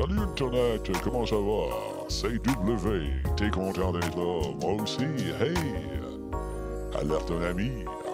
[0.00, 2.06] Salut Internet, comment ça va?
[2.08, 4.40] C'est W, t'es content d'être là?
[4.62, 5.54] Moi aussi, hey!
[6.98, 7.70] Alerte un ami,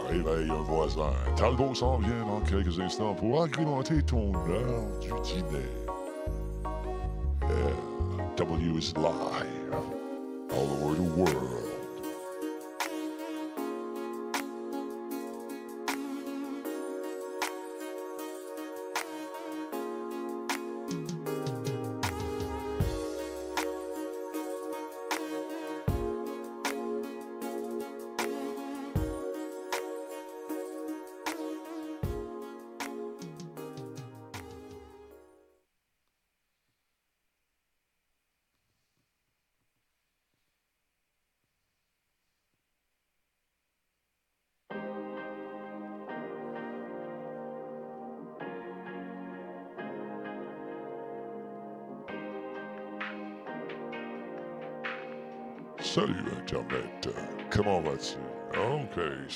[0.09, 1.12] réveille un voisin.
[1.37, 5.70] Talbot s'en vient dans quelques instants pour agrémenter ton heure du dîner.
[7.42, 9.55] Yeah, W is live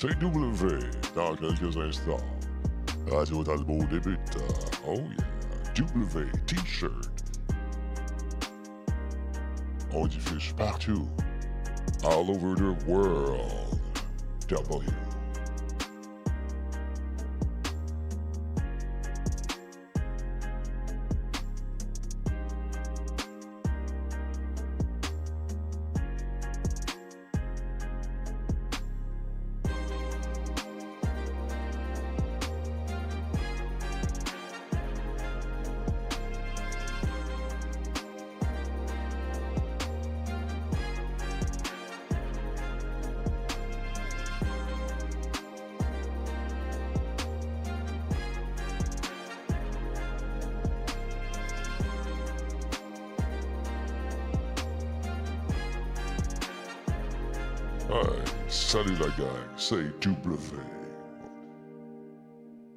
[0.03, 2.17] Ok, c'est W dans quelques instants.
[3.11, 4.19] Radio Talbot débute.
[4.87, 7.11] Oh yeah, W T-shirt.
[9.93, 11.09] On diffuse partout,
[12.05, 13.81] all over the world.
[14.49, 14.91] W.
[58.71, 59.27] salut la gang,
[59.57, 60.39] c'est W.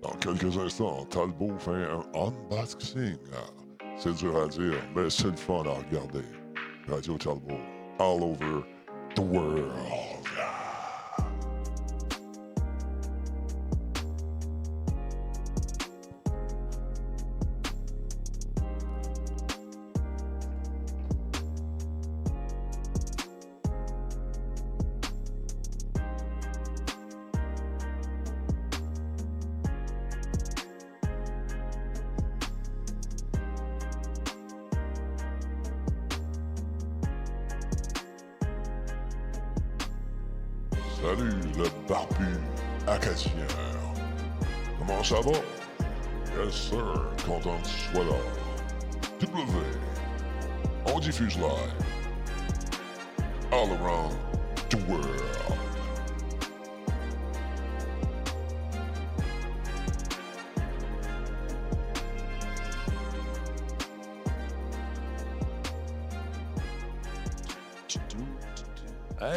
[0.02, 3.18] Dans quelques instants, Talbot fait un unboxing.
[3.96, 6.26] C'est dur à dire, mais c'est le fun à regarder.
[6.88, 7.60] Radio Talbot,
[8.00, 8.64] all over
[9.16, 10.23] the world.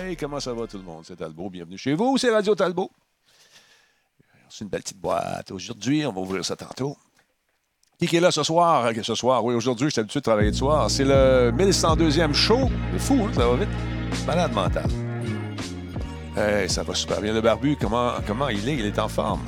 [0.06, 1.02] Hey, comment ça va tout le monde?
[1.04, 2.92] C'est Talbot, bienvenue chez vous, c'est Radio Talbot.
[4.48, 5.50] C'est une belle petite boîte.
[5.50, 6.96] Aujourd'hui, on va ouvrir ça tantôt.
[7.98, 8.88] Qui est là ce soir?
[9.02, 10.88] Ce soir, oui, aujourd'hui, je suis habitué de travailler le soir.
[10.88, 12.70] C'est le 1102e show.
[12.92, 13.32] C'est fou, hein?
[13.34, 13.68] ça va vite?
[14.28, 14.88] Malade mental.
[16.36, 17.32] Hey, ça va super bien.
[17.32, 18.76] Le barbu, comment, comment il est?
[18.76, 19.42] Il est en forme.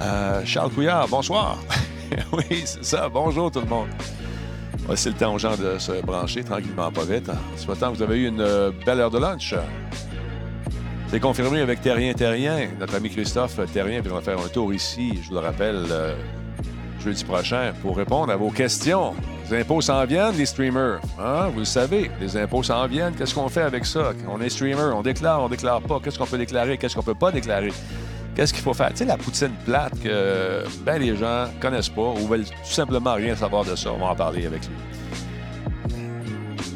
[0.00, 1.58] Euh, Charles Couillard, bonsoir.
[2.32, 3.08] oui, c'est ça.
[3.08, 3.88] Bonjour tout le monde.
[4.94, 7.30] C'est le temps aux gens de se brancher tranquillement, pas vite.
[7.56, 9.54] Ce matin, vous avez eu une euh, belle heure de lunch.
[11.08, 12.68] C'est confirmé avec Terrien Terrien.
[12.80, 16.14] Notre ami Christophe Terrien viendra faire un tour ici, je vous le rappelle, euh,
[17.00, 19.14] jeudi prochain, pour répondre à vos questions.
[19.50, 21.00] Les impôts s'en viennent, les streamers.
[21.18, 21.48] Hein?
[21.52, 23.14] Vous le savez, les impôts s'en viennent.
[23.14, 24.12] Qu'est-ce qu'on fait avec ça?
[24.28, 26.00] On est streamer, on déclare, on déclare pas.
[26.02, 26.76] Qu'est-ce qu'on peut déclarer?
[26.76, 27.72] Qu'est-ce qu'on peut pas déclarer?
[28.38, 28.90] Qu'est-ce qu'il faut faire?
[28.90, 33.14] Tu sais, la poutine plate que ben, les gens connaissent pas ou veulent tout simplement
[33.14, 33.90] rien savoir de ça.
[33.92, 34.76] On va en parler avec lui.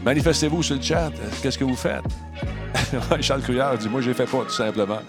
[0.05, 1.13] Manifestez-vous sur le chat.
[1.41, 2.03] Qu'est-ce que vous faites?
[3.21, 5.03] Charles Couillard dit Moi, je fais pas, tout simplement.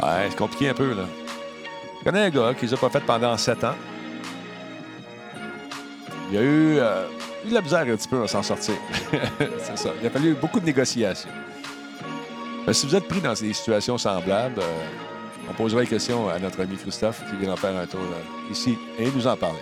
[0.00, 1.02] Ouais, c'est compliqué un peu, là.
[1.98, 3.74] Je connais un gars qui les a pas fait pendant sept ans.
[6.30, 7.08] Il a eu, euh,
[7.44, 8.76] eu de la misère un petit peu à s'en sortir.
[9.58, 9.88] c'est ça.
[10.00, 11.28] Il a fallu beaucoup de négociations.
[12.64, 15.05] Ben, si vous êtes pris dans des situations semblables, euh,
[15.48, 18.52] on posera les questions à notre ami Christophe qui vient en faire un tour euh,
[18.52, 19.60] ici et nous en parler.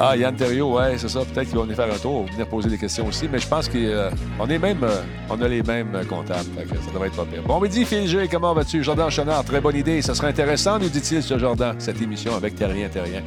[0.00, 1.20] Ah, Yann Terrio, ouais, c'est ça.
[1.20, 3.28] Peut-être qu'ils vont venir faire un tour, venir poser des questions aussi.
[3.30, 4.10] Mais je pense qu'on euh,
[4.48, 6.48] est même, euh, on a les mêmes euh, comptables.
[6.56, 7.42] ça devrait être pas pire.
[7.42, 8.82] Bon midi, Phil G, comment vas-tu?
[8.84, 10.00] Jordan Chenard, très bonne idée.
[10.00, 13.22] Ça serait intéressant, nous dit-il, ce Jordan, cette émission avec Terrien, Terrien.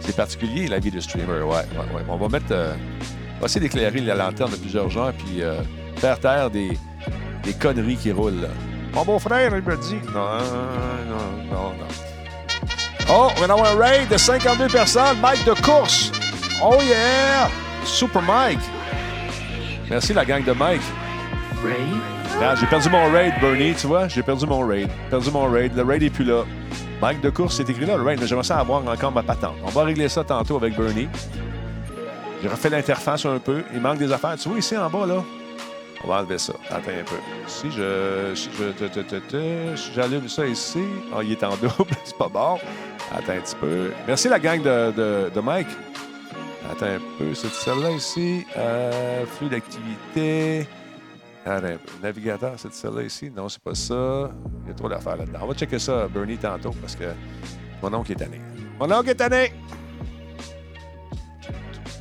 [0.00, 1.42] C'est particulier, la vie de streamer.
[1.42, 2.02] Ouais, ouais, ouais.
[2.08, 2.52] On va mettre.
[2.52, 5.42] on va essayer d'éclairer la lanterne de plusieurs gens, puis
[5.96, 6.76] faire taire des,
[7.46, 8.48] des conneries qui roulent.
[8.92, 10.00] Mon beau-frère, il me dit.
[10.12, 10.38] Non,
[11.08, 11.86] non, non, non.
[13.08, 15.18] Oh, on va avoir un raid de 52 personnes.
[15.22, 16.10] Mike de course.
[16.62, 17.48] Oh yeah!
[17.84, 18.58] Super Mike.
[19.88, 20.82] Merci la gang de Mike.
[21.62, 22.58] Raid?
[22.60, 24.08] J'ai perdu mon raid, Bernie, tu vois?
[24.08, 24.88] J'ai perdu mon raid.
[25.08, 25.74] perdu mon raid.
[25.76, 26.42] Le raid est plus là.
[27.00, 29.54] Mike de course, c'est écrit là, le raid, mais j'aimerais ça avoir encore ma patente.
[29.64, 31.08] On va régler ça tantôt avec Bernie.
[32.42, 33.62] J'ai refait l'interface un peu.
[33.72, 34.36] Il manque des affaires.
[34.36, 35.22] Tu vois ici en bas, là?
[36.04, 36.52] On va enlever ça.
[36.70, 37.16] Attends un peu.
[37.46, 38.32] Si je.
[38.34, 40.82] Si j'allume ça ici.
[41.14, 41.90] Ah, il est en double.
[42.04, 42.58] c'est pas bon.
[43.12, 43.92] Attends un petit peu.
[44.06, 45.68] Merci la gang de, de, de Mike.
[46.70, 47.34] Attends un peu.
[47.34, 48.44] C'est celle-là ici.
[48.56, 50.66] Euh, flux d'activité.
[51.44, 51.92] Attends un peu.
[52.02, 53.30] Navigateur, c'est celle-là ici.
[53.34, 54.30] Non, c'est pas ça.
[54.64, 55.38] Il y a trop d'affaires là-dedans.
[55.42, 57.04] On va checker ça, Bernie, tantôt, parce que
[57.82, 58.40] mon oncle est tanné.
[58.78, 59.52] Mon oncle est tanné!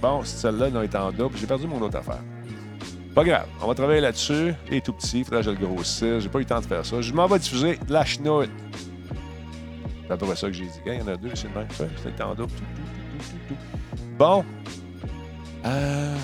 [0.01, 1.37] Bon, celle-là, non, est en double.
[1.37, 2.19] J'ai perdu mon autre affaire.
[3.15, 3.47] Pas grave.
[3.61, 4.53] On va travailler là-dessus.
[4.69, 5.19] Est tout petit.
[5.19, 6.19] Il faudrait que je le grossisse.
[6.19, 6.99] J'ai pas eu le temps de faire ça.
[6.99, 8.49] Je m'en vais diffuser de la chenoute.
[10.05, 10.79] C'est à peu près ça que j'ai dit.
[10.85, 11.67] Il y en a deux, c'est le même.
[11.71, 12.51] C'est en double.
[14.19, 14.43] Bon.
[15.65, 16.17] Euh,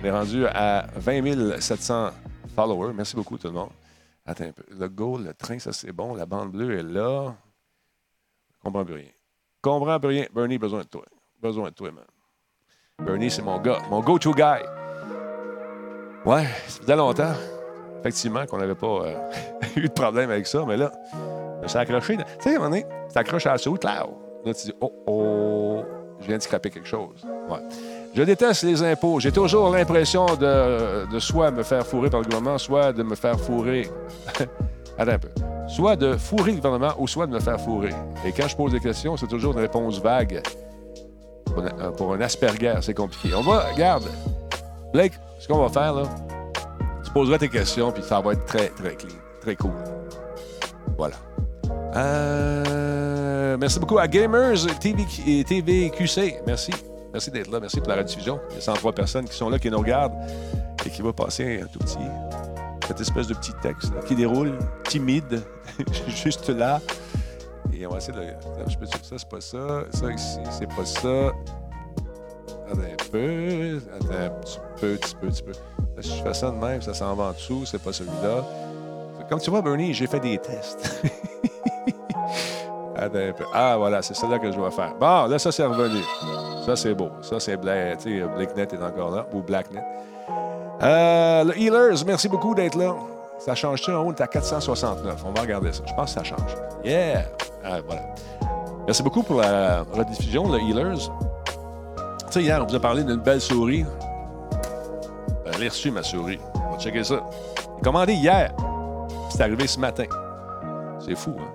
[0.00, 2.10] on est rendu à 20 700
[2.54, 2.92] followers.
[2.94, 3.70] Merci beaucoup, tout le monde.
[4.24, 4.62] Attends un peu.
[4.70, 6.14] Le go, le train, ça c'est bon.
[6.14, 7.34] La bande bleue est là.
[8.52, 9.04] Je comprends plus rien.
[9.56, 10.26] Je comprends plus rien.
[10.32, 11.04] Bernie, besoin de toi.
[11.42, 12.04] Besoin de toi, man.
[13.04, 13.82] Bernie, c'est mon gars.
[13.90, 14.62] Mon go-to guy.
[16.24, 17.34] Ouais, ça faisait longtemps,
[18.00, 19.14] effectivement, qu'on n'avait pas euh,
[19.76, 20.90] eu de problème avec ça, mais là,
[21.66, 22.16] suis accroché.
[22.16, 24.06] Tu sais, à un moment donné, tu t'accroches à la soute, là,
[24.44, 25.82] là, tu dis, oh, oh,
[26.20, 27.26] je viens de scraper quelque chose.
[27.50, 27.58] Ouais.
[28.14, 29.20] Je déteste les impôts.
[29.20, 33.16] J'ai toujours l'impression de, de, soit me faire fourrer par le gouvernement, soit de me
[33.16, 33.90] faire fourrer.
[34.98, 35.28] Attends un peu.
[35.66, 37.92] Soit de fourrer le gouvernement ou soit de me faire fourrer.
[38.24, 40.40] Et quand je pose des questions, c'est toujours une réponse vague.
[41.96, 43.34] Pour un, Asperger, c'est compliqué.
[43.34, 44.04] On va, regarde,
[44.94, 46.04] Blake, ce qu'on va faire, là,
[47.04, 49.72] tu poseras tes questions, puis ça va être très, très clean, très cool.
[50.96, 51.16] Voilà.
[51.96, 56.42] Euh, merci beaucoup à Gamers TV, TVQC.
[56.46, 56.70] Merci.
[57.12, 57.58] Merci d'être là.
[57.58, 58.40] Merci pour la rediffusion.
[58.50, 60.14] Il y a 103 personnes qui sont là, qui nous regardent
[60.86, 61.98] et qui vont passer un tout petit.
[62.86, 65.42] Cette espèce de petit texte qui déroule, timide,
[66.06, 66.80] juste là.
[67.72, 68.26] Et on va essayer de.
[68.68, 69.84] Je peux dire ça, c'est pas ça.
[69.90, 71.32] Ça ici, c'est pas ça.
[72.70, 73.80] Attends un peu.
[73.94, 75.52] Attends un petit peu, petit peu, petit peu.
[76.00, 78.44] Si je fais ça de même, ça s'en va en dessous, c'est pas celui-là.
[79.28, 81.02] Comme tu vois, Bernie, j'ai fait des tests.
[82.96, 83.44] Attends un peu.
[83.52, 84.94] Ah, voilà, c'est ça là que je dois faire.
[85.00, 86.00] Bon, là, ça, c'est revenu.
[86.64, 87.08] Ça, c'est beau.
[87.22, 87.58] Ça, c'est.
[87.58, 87.66] Tu
[87.98, 89.82] sais, BlackNet est encore là, ou BlackNet.
[90.82, 92.94] Euh, le Healers, merci beaucoup d'être là.
[93.38, 94.12] Ça change-tu en haut?
[94.12, 95.24] Est à 469.
[95.26, 95.82] On va regarder ça.
[95.86, 96.54] Je pense que ça change.
[96.84, 97.24] Yeah!
[97.64, 98.02] Ah, voilà.
[98.86, 101.10] Merci beaucoup pour la rediffusion, le Healers
[102.34, 103.84] sais, hier, on vous a parlé d'une belle souris.
[105.54, 106.40] A reçu ma souris.
[106.54, 107.24] On va checker ça.
[107.76, 108.52] Elle commandé hier.
[109.30, 110.04] C'est arrivé ce matin.
[111.04, 111.52] C'est fou, hein?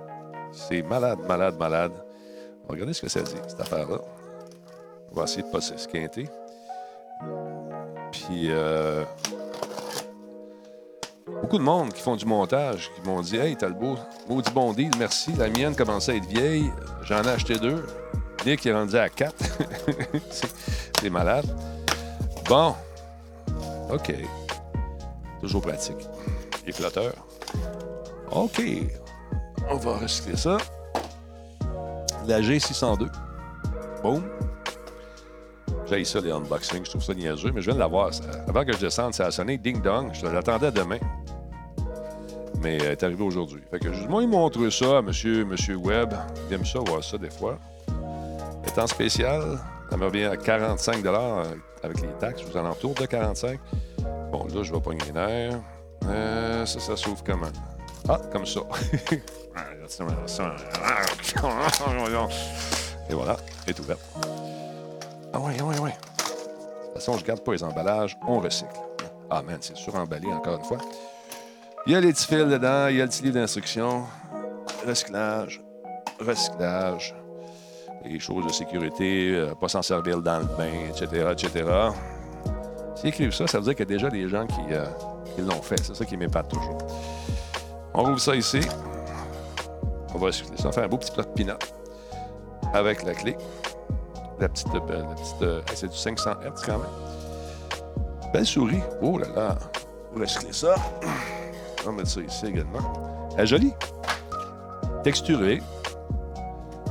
[0.52, 1.92] C'est malade, malade, malade.
[2.68, 3.98] Regarder ce que ça dit, cette affaire-là.
[5.12, 6.30] On va essayer de ne pas s'esquinter.
[8.12, 9.04] Puis, euh,
[11.42, 13.96] beaucoup de monde qui font du montage, qui m'ont dit Hey, t'as le beau,
[14.28, 15.34] maudit bon deal, merci.
[15.34, 16.72] La mienne commençait à être vieille.
[17.04, 17.86] J'en ai acheté deux.
[18.46, 19.34] Nick est rendu à 4.
[21.02, 21.46] c'est malade.
[22.48, 22.76] Bon.
[23.90, 24.14] OK.
[25.42, 26.08] Toujours pratique.
[26.66, 27.14] Les flotteurs.
[28.32, 28.62] OK.
[29.70, 30.58] On va recycler ça.
[32.28, 33.08] La G602.
[34.04, 34.24] Boum.
[35.88, 36.86] J'ai ça, les unboxings.
[36.86, 38.12] Je trouve ça niaiseux, mais je viens de l'avoir.
[38.48, 40.12] Avant que je descende, ça a sonné ding-dong.
[40.14, 41.00] Je l'attendais demain.
[42.62, 43.62] Mais elle est arrivée aujourd'hui.
[43.72, 46.14] Fait que moi, il montre ça à monsieur, monsieur Webb.
[46.48, 47.58] Il aime ça, voir ça des fois
[48.80, 51.04] en spécial, ça me revient à 45
[51.84, 53.60] avec les taxes, aux alentours de 45
[54.32, 55.60] Bon, là, je vais pogner les nerfs.
[56.06, 57.48] Euh, ça, ça s'ouvre comment?
[58.08, 58.62] Ah, comme ça.
[63.10, 64.00] Et voilà, est ouverte.
[65.34, 65.92] Ah ouais, ouais, ouais.
[65.92, 68.72] De toute façon, je garde pas les emballages, on recycle.
[69.30, 70.78] Ah man, c'est suremballé encore une fois.
[71.86, 74.04] Il y a les petits fils dedans, il y a le petit livre d'instruction.
[74.86, 75.62] Recyclage,
[76.20, 77.16] recyclage
[78.06, 81.66] les choses de sécurité, euh, pas s'en servir dans le bain, etc., etc.
[82.96, 84.86] S'ils écrivent ça, ça veut dire qu'il y a déjà des gens qui, euh,
[85.40, 85.82] l'ont fait.
[85.82, 86.78] C'est ça qui m'épate toujours.
[87.94, 88.60] On rouvre ça ici.
[90.14, 91.54] On va ça faire un beau petit plat de pinot
[92.74, 93.38] avec la clé.
[94.40, 94.68] La petite.
[94.74, 95.04] euh,
[95.42, 98.32] la petite c'est du 500 Hz quand même.
[98.34, 98.82] Belle souris.
[99.02, 99.58] Oh là là.
[100.14, 100.76] On va recycler ça.
[101.84, 102.80] On va mettre ça ici également.
[103.38, 103.74] Elle est jolie.
[105.04, 105.62] Texturée.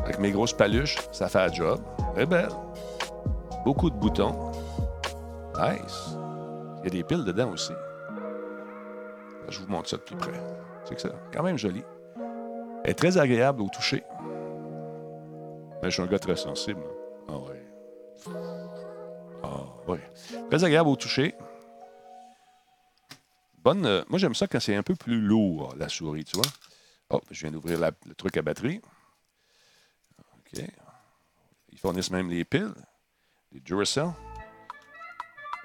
[0.08, 1.82] Avec mes grosses paluches, ça fait la job.
[2.16, 2.48] Est belle.
[3.62, 4.50] Beaucoup de boutons.
[5.60, 6.16] Nice.
[6.78, 7.74] Il y a des piles dedans aussi.
[9.50, 10.32] Je vous montre ça de plus près.
[10.86, 11.10] C'est que ça.
[11.30, 11.84] Quand même joli.
[12.84, 14.02] Elle est très agréable au toucher.
[15.82, 16.80] Mais je suis un gars très sensible.
[17.28, 18.32] Ah oui.
[19.42, 19.98] Ah oui.
[20.48, 21.34] Très agréable au toucher.
[23.62, 23.84] Bonne.
[23.84, 26.50] euh, moi, j'aime ça quand c'est un peu plus lourd, la souris, tu vois.
[27.10, 28.80] Oh, je viens d'ouvrir le truc à batterie.
[30.52, 30.64] OK.
[31.70, 32.74] Ils fournissent même les piles,
[33.52, 34.10] les Duracell.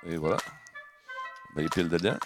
[0.06, 0.38] Et voilà.
[1.56, 2.18] Met les piles dedans.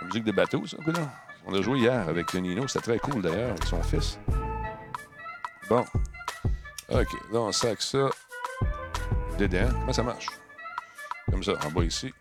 [0.00, 1.12] La musique de bateau, ça, là.
[1.46, 4.18] On a joué hier avec Nino, c'était très cool d'ailleurs, avec son fils.
[5.68, 5.84] Bon.
[6.88, 8.08] OK, là, on sac ça
[9.38, 9.68] dedans.
[9.70, 10.26] Comment ça marche?
[11.30, 12.12] Comme ça, en bas ici.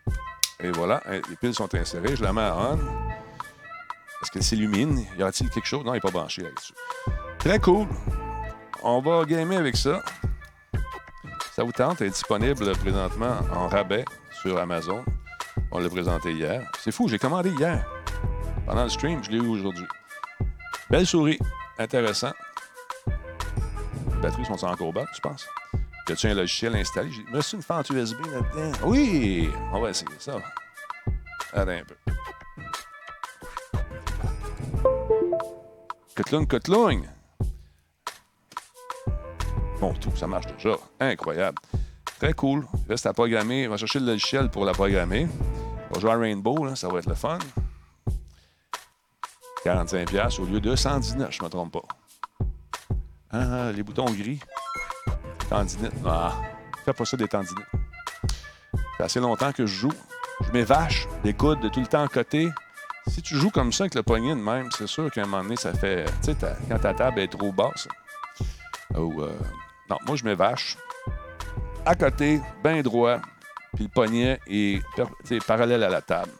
[0.59, 2.15] Et voilà, les piles sont insérées.
[2.15, 2.77] Je la mets à on.
[4.21, 5.05] Est-ce qu'elle s'illumine?
[5.17, 5.83] Y aura-t-il quelque chose?
[5.83, 6.73] Non, elle n'est pas branchée là-dessus.
[7.45, 7.87] Très cool.
[8.81, 10.01] On va gamer avec ça.
[11.51, 12.01] Ça vous tente?
[12.01, 14.03] Est disponible présentement en rabais
[14.41, 15.05] sur Amazon?
[15.69, 16.67] On l'a présenté hier.
[16.79, 17.85] C'est fou, j'ai commandé hier.
[18.65, 19.85] Pendant le stream, je l'ai eu aujourd'hui.
[20.89, 21.37] Belle souris.
[21.77, 22.31] Intéressant.
[23.05, 25.47] Les batteries sont encore bonnes, je pense.
[26.09, 27.11] Y a-tu un logiciel installé?
[27.11, 28.71] J'ai me suis une fente USB là-dedans.
[28.85, 29.51] Oui!
[29.71, 30.37] On va essayer ça.
[31.53, 31.95] Attends un peu.
[36.15, 37.14] Cotlung, cotlung!
[39.79, 40.77] Bon, tout, ça marche déjà.
[40.99, 41.57] Incroyable.
[42.19, 42.65] Très cool.
[42.87, 43.67] Reste à programmer.
[43.67, 45.27] On va chercher le logiciel pour la programmer.
[45.89, 47.39] On va jouer à Rainbow, ça va être le fun.
[49.65, 51.81] 45$ au lieu de 119, je ne me trompe pas.
[53.31, 54.39] Ah, les boutons gris.
[55.49, 55.91] Tendinite.
[56.05, 56.33] Ah,
[56.85, 57.65] fais pas ça des tendinites.
[58.97, 59.93] Fait assez longtemps que je joue.
[60.45, 62.49] Je mets vache, des coudes tout le temps à côté.
[63.07, 65.43] Si tu joues comme ça avec le poignet de même, c'est sûr qu'à un moment
[65.43, 66.05] donné, ça fait.
[66.23, 66.37] Tu sais,
[66.69, 67.87] quand ta table est trop basse.
[68.95, 69.37] Ou, euh,
[69.89, 70.77] non, moi, je mets vache.
[71.85, 73.19] À côté, bien droit.
[73.75, 74.81] Puis le poignet est
[75.45, 76.31] parallèle à la table.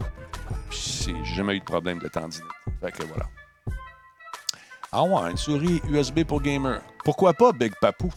[0.70, 2.44] Puis j'ai jamais eu de problème de tendinite.
[2.82, 3.25] Fait que voilà.
[4.92, 6.82] Ah ouais, une souris USB pour gamer.
[7.04, 8.12] Pourquoi pas Big Papou?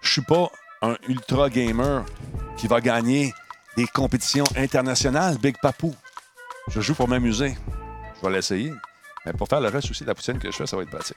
[0.00, 0.50] Je suis pas
[0.82, 2.04] un ultra gamer
[2.56, 3.32] qui va gagner
[3.76, 5.94] des compétitions internationales, Big Papou.
[6.68, 7.56] Je joue pour m'amuser.
[8.16, 8.72] Je vais l'essayer.
[9.24, 10.90] Mais pour faire le reste aussi de la poutine que je fais, ça va être
[10.90, 11.16] pratique.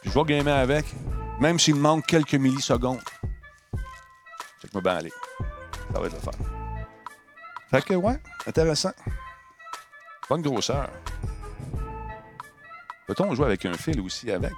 [0.00, 0.86] Puis je vais gamer avec,
[1.40, 3.02] même s'il me manque quelques millisecondes.
[4.60, 5.12] Check-moi bien aller.
[5.92, 6.30] Ça va être le fun.
[7.70, 8.92] Fait que, ouais, intéressant.
[10.28, 10.90] Bonne grosseur.
[13.06, 14.52] Peut-on jouer avec un fil aussi avec?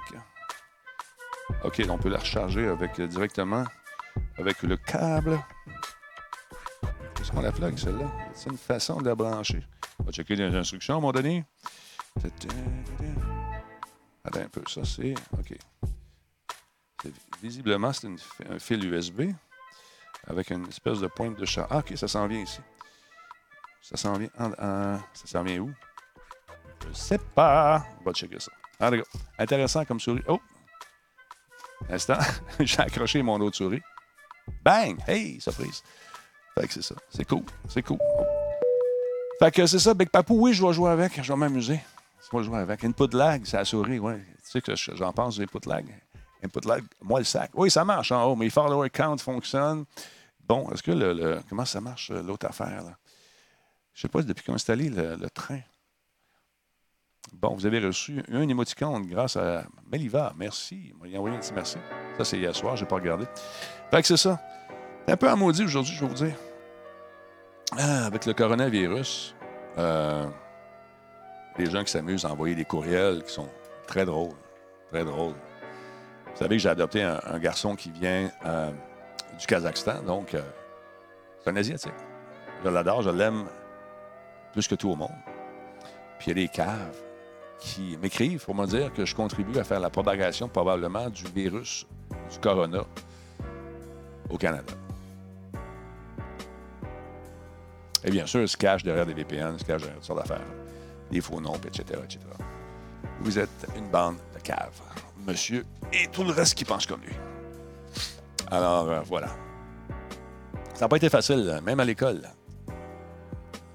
[1.63, 3.63] OK, on peut la recharger avec, euh, directement
[4.37, 5.39] avec le câble.
[7.15, 8.11] Qu'est-ce qu'on la plug, celle-là?
[8.33, 9.63] C'est une façon de la brancher.
[9.99, 11.45] On va checker les instructions à un moment donné.
[14.23, 15.13] Attends un peu, ça c'est.
[15.37, 15.57] OK.
[17.41, 18.07] Visiblement, c'est
[18.49, 19.31] un fil USB
[20.27, 21.67] avec une espèce de pointe de charge.
[21.71, 22.59] Ah, OK, ça s'en vient ici.
[23.81, 24.29] Ça s'en vient.
[24.37, 25.71] en- en- ça s'en vient où?
[26.87, 27.83] Je sais pas.
[27.99, 28.51] On va checker ça.
[28.79, 28.91] Ah.
[29.39, 30.23] Intéressant comme souris.
[30.27, 30.39] Oh!
[31.89, 32.19] Instant.
[32.59, 33.81] J'ai accroché mon autre souris.
[34.63, 34.99] Bang!
[35.07, 35.81] Hey, surprise.
[36.55, 36.95] Fait que c'est ça.
[37.09, 37.43] C'est cool.
[37.69, 37.97] C'est cool.
[39.39, 40.35] Fait que c'est ça, Big Papou.
[40.39, 41.21] Oui, je vais jouer avec.
[41.23, 41.79] Je vais m'amuser.
[42.31, 42.83] Je vais jouer avec.
[42.83, 44.19] Input lag, c'est la souris, ouais.
[44.43, 45.85] Tu sais que je- j'en pense, input lag.
[46.43, 47.51] Input lag, moi le sac.
[47.53, 49.85] Oui, ça marche en haut, mais follower count fonctionne.
[50.47, 52.97] Bon, est-ce que le, Comment ça marche, euh, l'autre affaire, là?
[53.93, 55.59] Je sais pas depuis qu'on a installé le, le train.
[57.33, 60.33] Bon, vous avez reçu un émoticône grâce à Meliva.
[60.37, 60.93] Merci.
[61.01, 61.77] Il m'a envoyé un petit merci.
[62.17, 63.25] Ça, c'est hier soir, je n'ai pas regardé.
[63.89, 64.39] Fait que c'est ça.
[65.07, 66.35] Un peu en maudit aujourd'hui, je vais vous dire.
[67.77, 69.35] Ah, avec le coronavirus,
[69.77, 70.27] euh,
[71.57, 73.49] des gens qui s'amusent à envoyer des courriels qui sont
[73.87, 74.35] très drôles.
[74.91, 75.35] Très drôles.
[76.31, 78.71] Vous savez que j'ai adopté un, garçon qui vient euh,
[79.39, 80.41] du Kazakhstan, donc euh,
[81.39, 81.93] c'est un Asiatique.
[82.63, 83.45] Je l'adore, je l'aime
[84.53, 85.09] plus que tout au monde.
[86.19, 86.97] Puis il y a des caves
[87.59, 91.85] qui m'écrivent pour me dire que je contribue à faire la propagation probablement du virus
[92.31, 92.83] du corona
[94.29, 94.73] au Canada.
[98.03, 100.19] Et bien sûr, il se cache derrière des VPN, il se cache derrière toutes sortes
[100.19, 100.45] d'affaires,
[101.11, 102.19] des faux noms, etc., etc.
[103.19, 104.81] Vous êtes une bande de caves,
[105.27, 107.15] monsieur, et tout le reste qui pense comme lui.
[108.49, 109.27] Alors, euh, voilà.
[110.73, 112.21] Ça n'a pas été facile, même à l'école.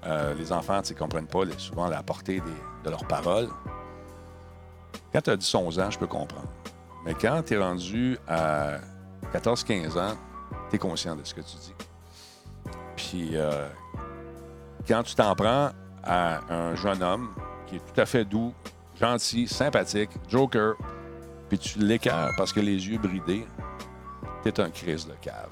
[0.05, 2.41] Euh, les enfants ne comprennent pas souvent la portée
[2.83, 3.49] de leurs paroles.
[5.11, 6.47] Quand tu as 10, 11 ans, je peux comprendre.
[7.05, 8.77] Mais quand tu es rendu à
[9.33, 10.15] 14-15 ans,
[10.69, 11.73] tu es conscient de ce que tu dis.
[12.95, 13.67] Puis euh,
[14.87, 15.71] quand tu t'en prends
[16.03, 17.33] à un jeune homme
[17.65, 18.53] qui est tout à fait doux,
[18.99, 20.75] gentil, sympathique, joker,
[21.49, 23.45] puis tu l'écœures parce que les yeux bridés,
[24.43, 25.49] t'es un crise de cave.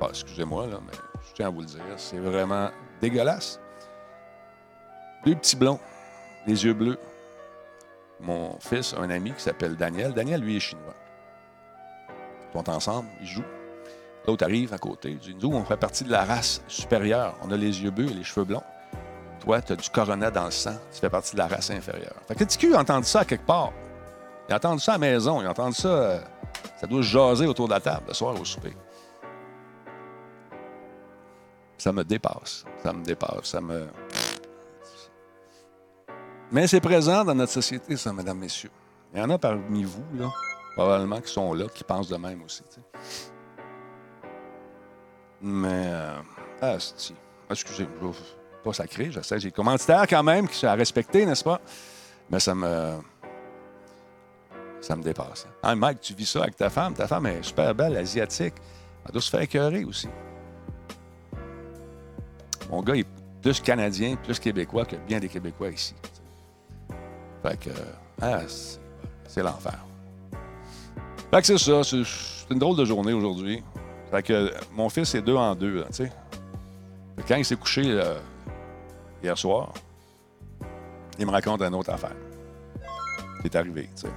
[0.00, 0.96] Ah, excusez-moi, là, mais
[1.28, 3.60] je tiens à vous le dire, c'est vraiment dégueulasse.
[5.24, 5.80] Deux petits blonds,
[6.46, 6.98] les yeux bleus.
[8.20, 10.12] Mon fils a un ami qui s'appelle Daniel.
[10.12, 10.94] Daniel, lui, est chinois.
[12.08, 13.44] Ils sont ensemble, ils jouent.
[14.26, 15.10] L'autre arrive à côté.
[15.10, 17.36] Il dit Nous, on fait partie de la race supérieure.
[17.42, 18.62] On a les yeux bleus et les cheveux blonds.
[19.46, 20.74] Toi, tu as du corona dans le sang.
[20.92, 22.16] Tu fais partie de la race inférieure.
[22.26, 23.72] Fait que TQ a entendu ça quelque part.
[24.48, 25.40] Il a entendu ça à la maison.
[25.40, 25.88] Il a entendu ça.
[25.88, 26.20] Euh,
[26.80, 28.76] ça doit jaser autour de la table le soir au souper.
[31.78, 32.64] Ça me dépasse.
[32.82, 33.44] Ça me dépasse.
[33.44, 33.86] Ça me.
[36.50, 38.70] Mais c'est présent dans notre société, ça, mesdames, messieurs.
[39.14, 40.28] Il y en a parmi vous, là,
[40.74, 42.64] probablement, qui sont là, qui pensent de même aussi.
[45.40, 45.84] Mais.
[45.86, 46.18] Euh,
[46.62, 46.76] ah,
[47.48, 48.12] Excusez-moi,
[48.72, 49.38] sacré, je sais.
[49.38, 51.60] J'ai commanditaire quand même qui sont à respecter, n'est-ce pas?
[52.30, 52.98] Mais ça me.
[54.80, 55.46] Ça me dépasse.
[55.62, 56.94] Ah, Mike, tu vis ça avec ta femme.
[56.94, 58.54] Ta femme est super belle, asiatique.
[59.04, 60.08] Elle doit se faire écœurer aussi.
[62.70, 63.06] Mon gars est
[63.42, 65.94] plus canadien, plus québécois que bien des Québécois ici.
[67.42, 67.70] Fait que,
[68.20, 68.40] ah,
[69.28, 69.78] c'est l'enfer.
[71.30, 73.62] Fait que c'est ça, c'est une drôle de journée aujourd'hui.
[74.10, 76.12] Fait que mon fils est deux en deux, tu sais.
[77.26, 78.18] Quand il s'est couché euh,
[79.26, 79.72] hier soir,
[81.18, 82.16] il me raconte une autre affaire.
[83.42, 84.12] C'est arrivé, tu sais.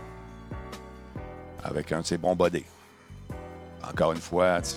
[1.63, 2.65] Avec un de ses bons bodés.
[3.83, 4.69] Encore une fois, tu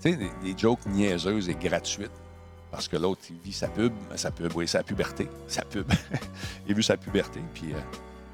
[0.00, 2.10] sais, des, jokes niaiseuses et gratuites.
[2.70, 5.90] Parce que l'autre, il vit sa pub, sa pub, oui, sa puberté, sa pub.
[6.66, 7.78] il vu sa puberté, puis euh,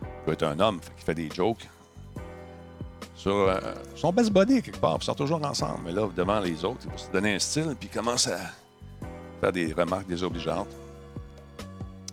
[0.03, 1.69] il peut être un homme qui fait des jokes
[3.15, 3.59] sur euh,
[3.95, 5.83] son best body quelque part, ils sont toujours ensemble.
[5.85, 8.39] Mais là, devant les autres, il va se donner un style, puis il commence à
[9.53, 10.69] des remarques désobligeantes.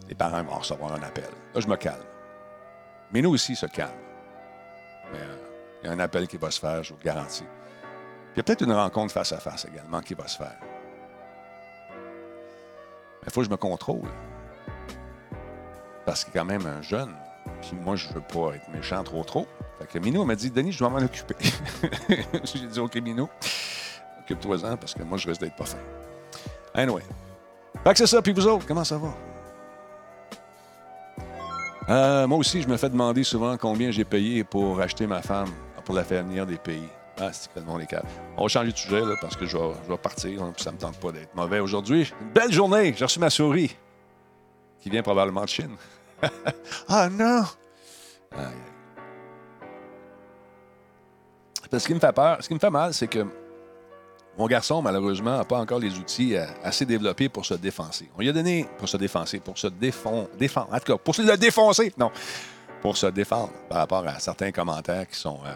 [0.07, 1.29] Les parents vont recevoir un appel.
[1.53, 2.03] Là, je me calme.
[3.11, 3.91] Mais nous aussi, se calme.
[5.11, 5.35] Mais euh,
[5.81, 7.45] il y a un appel qui va se faire, je vous garantis.
[8.33, 10.57] Il y a peut-être une rencontre face à face également qui va se faire.
[13.25, 14.09] Il faut que je me contrôle.
[16.05, 17.13] Parce qu'il est quand même un jeune.
[17.61, 19.47] Puis moi, je veux pas être méchant trop trop.
[19.79, 21.35] Fait que Minou m'a dit, Denis, je dois m'en occuper.
[22.43, 23.29] J'ai dit, OK, Minou,
[24.21, 25.65] occupe-toi-en parce que moi, je risque d'être pas.
[26.73, 27.03] Anyway.
[27.83, 28.21] Fait que c'est ça.
[28.21, 29.13] Puis vous autres, comment ça va?
[31.89, 35.49] Euh, moi aussi, je me fais demander souvent combien j'ai payé pour acheter ma femme
[35.83, 36.87] pour la faire venir des pays.
[37.19, 37.95] Ah, c'est que le monde est
[38.37, 40.41] On va changer de sujet là, parce que je vais, partir.
[40.41, 42.11] Hein, puis ça me tente pas d'être mauvais aujourd'hui.
[42.21, 42.93] Une belle journée.
[42.95, 43.75] J'ai reçu ma souris
[44.79, 45.75] qui vient probablement de Chine.
[46.87, 47.43] ah non!
[51.69, 53.25] Parce ce qui me fait peur, ce qui me fait mal, c'est que
[54.37, 58.09] mon garçon, malheureusement, n'a pas encore les outils euh, assez développés pour se défoncer.
[58.15, 60.29] On lui a donné pour se défoncer, pour se défendre.
[60.71, 61.93] En tout cas, pour se le défoncer.
[61.97, 62.11] Non.
[62.81, 65.39] Pour se défendre par rapport à certains commentaires qui sont.
[65.45, 65.53] Euh,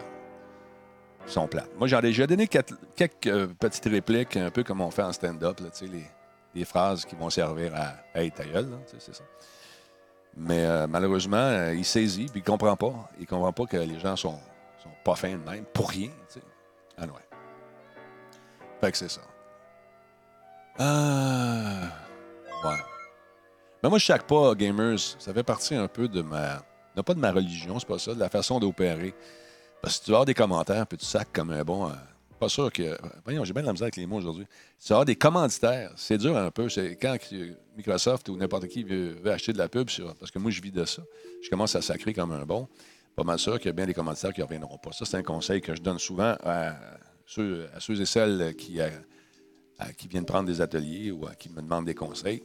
[1.50, 1.70] plates.
[1.76, 5.12] Moi, j'en ai déjà donné quelques, euh, petites répliques, un peu comme on fait en
[5.12, 5.60] stand-up,
[6.54, 9.24] les, phrases qui vont servir à Hey, ça.
[10.36, 13.10] Mais euh, malheureusement, il saisit, puis il comprend pas.
[13.18, 14.38] Il comprend pas que les gens sont,
[14.82, 16.10] sont pas fins de même, pour rien.
[16.28, 16.40] sais.
[16.98, 17.04] Ah.
[18.80, 19.22] Fait que c'est ça.
[20.78, 21.90] Ah.
[22.64, 22.76] Ouais.
[23.82, 24.98] Mais moi, je chaque pas, gamers.
[25.18, 26.62] Ça fait partie un peu de ma.
[26.96, 29.14] Non pas de ma religion, c'est pas ça, de la façon d'opérer.
[29.82, 31.88] Parce que tu vas avoir des commentaires, puis tu sacs comme un bon.
[31.88, 31.92] Euh,
[32.38, 32.96] pas sûr que.
[33.24, 34.46] Voyons, j'ai bien de la misère avec les mots aujourd'hui.
[34.80, 35.92] Tu vas avoir des commanditaires.
[35.96, 36.68] C'est dur un peu.
[36.68, 37.16] C'est quand
[37.76, 40.72] Microsoft ou n'importe qui veut, acheter de la pub, sur, parce que moi, je vis
[40.72, 41.02] de ça.
[41.42, 42.68] Je commence à sacrer comme un bon.
[43.14, 44.92] Pas mal sûr qu'il y a bien des commanditaires qui ne reviendront pas.
[44.92, 46.74] Ça, c'est un conseil que je donne souvent à
[47.74, 48.78] à ceux et celles qui,
[50.08, 52.42] viennent prendre des ateliers ou qui me demandent des conseils.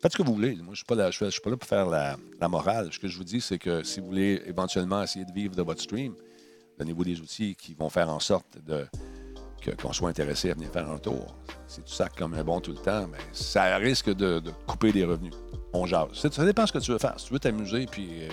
[0.00, 0.54] Faites ce que vous voulez.
[0.56, 2.16] Moi, je ne suis, pas là pour faire la,
[2.48, 2.90] morale.
[2.92, 5.62] Ce que je vous dis, c'est que si vous voulez éventuellement essayer de vivre de
[5.62, 6.14] votre stream,
[6.80, 8.86] Donnez-vous des outils qui vont faire en sorte de,
[9.82, 11.36] qu'on soit intéressé à venir faire un tour.
[11.66, 15.34] Si tu sacs comme un bon tout le temps, ça risque de, couper des revenus.
[15.74, 16.08] On jase.
[16.14, 17.20] Ça dépend de ce que tu veux faire.
[17.20, 18.28] Si tu veux t'amuser puis euh,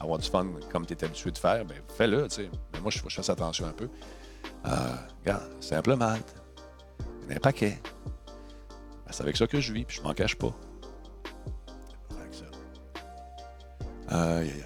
[0.00, 2.26] avoir du fun comme tu es habitué de faire, ben fais-le.
[2.72, 3.90] Mais moi, je, je fais attention un peu.
[4.66, 4.70] Euh,
[5.20, 6.34] regarde, simple malte.
[7.30, 7.78] Un paquet.
[7.84, 10.54] Ben, c'est avec ça que je vis, puis je m'en cache pas.
[12.30, 12.44] Ça.
[14.08, 14.64] Aïe, aïe, aïe.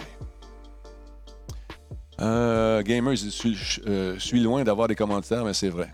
[2.21, 5.93] Euh, gamers, je euh, suis, loin d'avoir des commentaires, mais c'est vrai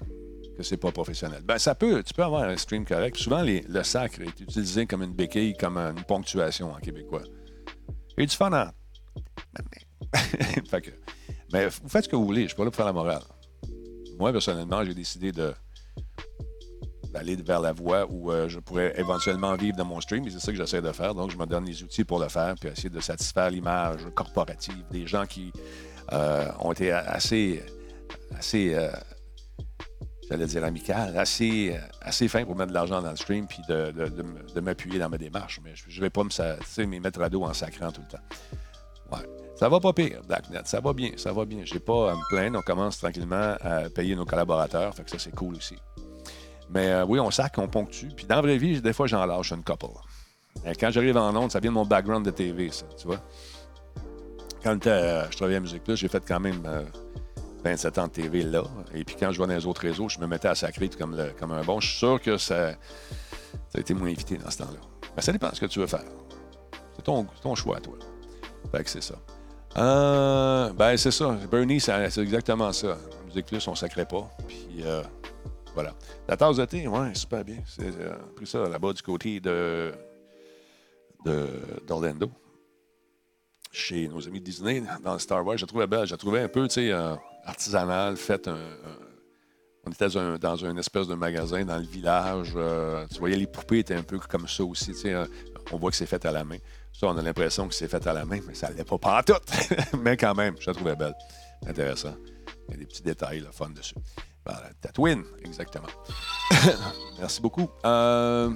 [0.56, 1.42] que c'est pas professionnel.
[1.44, 3.16] Ben, ça peut, tu peux avoir un stream correct.
[3.16, 7.22] Souvent, le sacre est utilisé comme une béquille, comme une ponctuation en québécois.
[8.16, 8.50] Et du fun
[10.70, 10.90] Fait que-
[11.52, 13.22] mais vous faites ce que vous voulez, je suis pas là pour faire la morale.
[14.18, 19.82] Moi, personnellement, j'ai décidé d'aller vers la voie où euh, je pourrais éventuellement vivre de
[19.82, 21.14] mon stream, et c'est ça que j'essaie de faire.
[21.14, 24.84] Donc, je me donne les outils pour le faire, puis essayer de satisfaire l'image corporative
[24.90, 25.52] des gens qui
[26.12, 27.62] euh, ont été assez,
[28.36, 28.90] assez euh,
[30.28, 34.98] j'allais dire amical, assez, assez pour mettre de l'argent dans le stream, puis de, m'appuyer
[34.98, 35.60] dans ma démarche.
[35.64, 38.24] Mais je ne vais pas me mettre à dos en sacrant tout le temps.
[39.56, 40.62] Ça va pas pire, Blacknet.
[40.64, 41.60] Ça va bien, ça va bien.
[41.64, 42.58] J'ai pas à me plaindre.
[42.58, 44.94] On commence tranquillement à payer nos collaborateurs.
[44.94, 45.76] Fait que ça, c'est cool aussi.
[46.70, 48.08] Mais euh, oui, on sac, on ponctue.
[48.08, 49.86] Puis dans la vraie vie, des fois, j'en lâche une couple.
[50.78, 53.20] Quand j'arrive en onde, ça vient de mon background de TV, ça, tu vois.
[54.62, 56.84] Quand euh, je travaillais à Musique Plus, j'ai fait quand même euh,
[57.64, 58.62] 27 ans de TV là.
[58.94, 61.16] Et puis quand je vois dans les autres réseaux, je me mettais à sacrer comme,
[61.38, 61.80] comme un bon.
[61.80, 64.80] Je suis sûr que ça, ça a été moins évité dans ce temps-là.
[65.16, 66.04] Mais ça dépend de ce que tu veux faire.
[66.96, 67.96] C'est ton, ton choix, toi.
[68.72, 69.16] Fait que c'est ça.
[69.76, 71.36] Euh, ben, c'est ça.
[71.50, 72.96] Bernie, c'est exactement ça.
[73.26, 74.30] Musique Plus, on sacrait pas.
[74.46, 75.02] Puis, euh,
[75.74, 75.94] voilà.
[76.28, 77.58] La tasse de thé, ouais, super bien.
[77.66, 79.92] C'est euh, pris ça là-bas du côté de
[81.86, 82.30] d'Orlando.
[83.72, 85.56] Chez nos amis de Disney, dans le Star Wars.
[85.56, 86.06] Je la trouvais belle.
[86.06, 88.58] Je la trouvais un peu, tu sais, euh, artisanale, faite un,
[89.84, 92.54] on était dans un, dans un espèce de magasin dans le village.
[93.10, 94.92] tu voyais, les poupées étaient un peu comme ça aussi.
[95.72, 96.58] on voit que c'est fait à la main.
[96.98, 98.98] Ça, on a l'impression que c'est fait à la main, mais ça ne l'est pas
[98.98, 99.42] pantoute.
[100.02, 101.14] mais quand même, je la trouvais belle.
[101.66, 102.14] Intéressant.
[102.68, 103.94] Il y a des petits détails, le fun dessus.
[104.46, 105.88] Voilà, Tatooine, exactement.
[107.18, 107.68] Merci beaucoup.
[107.84, 108.50] Euh,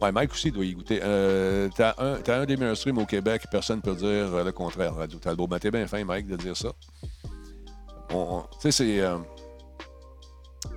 [0.00, 1.00] Ouais, Mike aussi doit y goûter.
[1.02, 4.94] Euh, t'as, un, des meilleurs streams au Québec, personne ne peut dire le contraire.
[4.96, 6.72] Radio Talbot, ben, t'es bien fin, Mike, de dire ça.
[8.10, 9.00] On- on- Tu sais, c'est.
[9.00, 9.16] euh,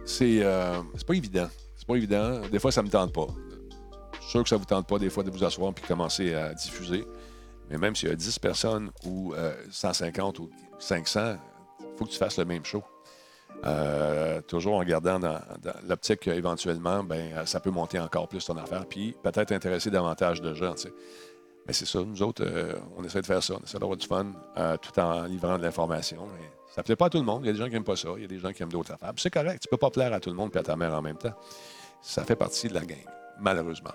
[0.06, 1.50] c'est, euh, c'est pas évident.
[1.76, 2.40] C'est pas évident.
[2.50, 3.28] Des fois, ça me tente pas.
[4.28, 6.34] Je suis sûr que ça vous tente pas, des fois, de vous asseoir puis commencer
[6.34, 7.08] à diffuser.
[7.70, 11.38] Mais même s'il y a 10 personnes ou euh, 150 ou 500,
[11.80, 12.84] il faut que tu fasses le même show.
[13.66, 15.40] Euh, toujours en gardant dans,
[15.88, 20.42] l'optique qu'éventuellement, ben, euh, ça peut monter encore plus ton affaire, puis peut-être intéresser davantage
[20.42, 20.76] de gens.
[21.66, 23.54] Mais c'est ça, nous autres, euh, on essaie de faire ça.
[23.62, 26.28] On essaie d'avoir du fun euh, tout en livrant de l'information.
[26.76, 27.44] Ça ne plaît pas à tout le monde.
[27.44, 28.10] Il y a des gens qui n'aiment pas ça.
[28.18, 29.14] Il y a des gens qui aiment d'autres affaires.
[29.16, 29.62] C'est correct.
[29.62, 31.18] Tu ne peux pas plaire à tout le monde et à ta mère en même
[31.18, 31.34] temps.
[32.02, 32.98] Ça fait partie de la gang,
[33.40, 33.92] malheureusement.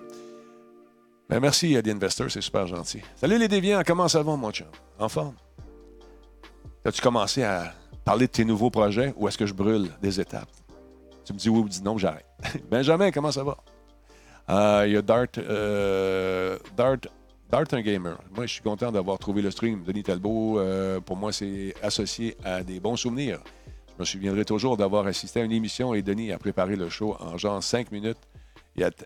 [1.29, 3.01] Ben, merci The Investor, c'est super gentil.
[3.17, 4.67] Salut les déviants, comment ça va, mon chum?
[4.99, 5.35] En forme?
[6.85, 7.73] As-tu commencé à
[8.05, 10.51] parler de tes nouveaux projets ou est-ce que je brûle des étapes?
[11.25, 12.27] Tu me dis oui ou dis non, j'arrête.
[12.71, 13.57] Benjamin, comment ça va?
[14.51, 16.97] Euh, Il y a Dart, euh, Dart,
[17.49, 18.19] Dart, un gamer.
[18.35, 19.85] Moi, je suis content d'avoir trouvé le stream.
[19.85, 23.41] Denis Talbot, euh, pour moi, c'est associé à des bons souvenirs.
[23.89, 27.17] Je me souviendrai toujours d'avoir assisté à une émission et Denis a préparé le show
[27.21, 28.19] en genre cinq minutes.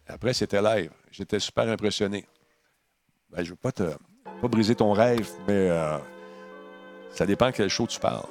[0.07, 0.91] Après, c'était live.
[1.11, 2.27] J'étais super impressionné.
[3.31, 3.85] Ben, je ne veux pas te
[4.41, 5.99] pas briser ton rêve, mais euh,
[7.11, 8.27] ça dépend quel show tu parles.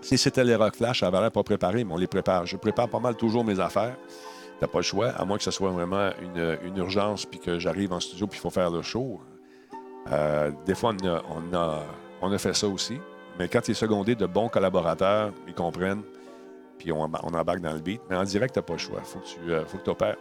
[0.00, 2.46] Si c'était les Rock Flash, ça avait l'air pas préparé, mais on les prépare.
[2.46, 3.96] Je prépare pas mal toujours mes affaires.
[4.58, 7.58] T'as pas le choix, à moins que ce soit vraiment une, une urgence puis que
[7.58, 9.20] j'arrive en studio puis il faut faire le show.
[10.10, 11.82] Euh, des fois, on a, on, a,
[12.20, 12.98] on a fait ça aussi.
[13.38, 16.02] Mais quand tu es secondé de bons collaborateurs, ils comprennent,
[16.82, 18.00] puis on, embarque dans le beat.
[18.10, 18.98] Mais en direct, tu pas le choix.
[18.98, 20.16] Il faut que tu euh, faut que opères.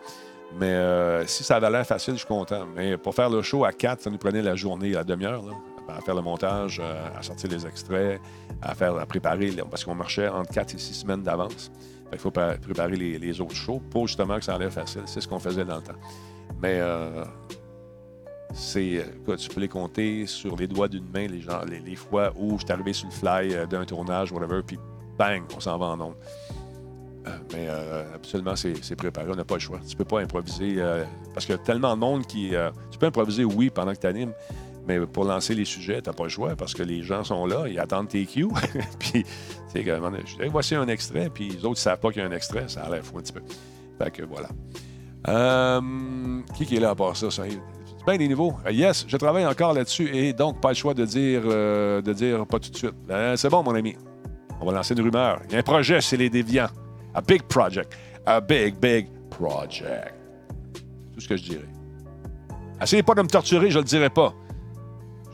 [0.59, 2.65] Mais euh, si ça avait l'air facile, je suis content.
[2.75, 5.43] Mais pour faire le show à 4, ça nous prenait la journée, la demi-heure,
[5.87, 8.21] à faire le montage, euh, à sortir les extraits,
[8.61, 11.71] à faire préparer, parce qu'on marchait entre 4 et 6 semaines d'avance.
[12.11, 15.03] Qu'il faut pré- préparer les, autres shows pour justement que ça enlève facile.
[15.05, 15.99] C'est ce qu'on faisait dans le temps.
[16.61, 17.23] Mais euh,
[18.53, 19.03] c'est.
[19.39, 22.65] Tu peux les compter sur les doigts d'une main, les, les, les fois où je
[22.65, 24.77] suis arrivé sur le fly d'un tournage, whatever, puis
[25.21, 26.15] bang, on s'en va en ondes.
[27.27, 29.27] Euh, mais euh, absolument, c'est préparé.
[29.29, 29.79] On n'a pas le choix.
[29.87, 31.03] Tu peux pas improviser euh,
[31.35, 32.53] parce qu'il y a tellement de monde qui.
[32.91, 34.33] tu peux improviser, oui, pendant que tu animes,
[34.87, 37.45] mais pour lancer les sujets, tu n'as pas le choix parce que les gens sont
[37.45, 38.47] là, ils attendent tes cues.
[38.99, 39.29] puis, tu
[39.67, 42.27] sais, je dis, voici un extrait, puis les autres ne savent pas qu'il y a
[42.27, 42.65] un extrait.
[42.67, 43.41] Ça a l'air fou un petit peu.
[43.99, 44.49] Fait que voilà.
[46.55, 47.29] Qui, est là à part ça?
[47.29, 48.55] ça c'est bien des niveaux.
[48.71, 52.57] Yes, je travaille encore là-dessus et donc pas le choix de dire, de dire pas
[52.57, 52.95] tout de suite.
[53.07, 53.95] Ben, c'est bon, mon ami.
[54.61, 55.41] On va lancer une rumeur.
[55.47, 56.69] Il y a un projet, c'est les déviants.
[57.13, 57.91] A big project.
[58.25, 60.13] A big, big project.
[61.13, 61.67] Tout ce que je dirais.
[62.81, 64.33] Essayez pas de me torturer, je le dirai pas.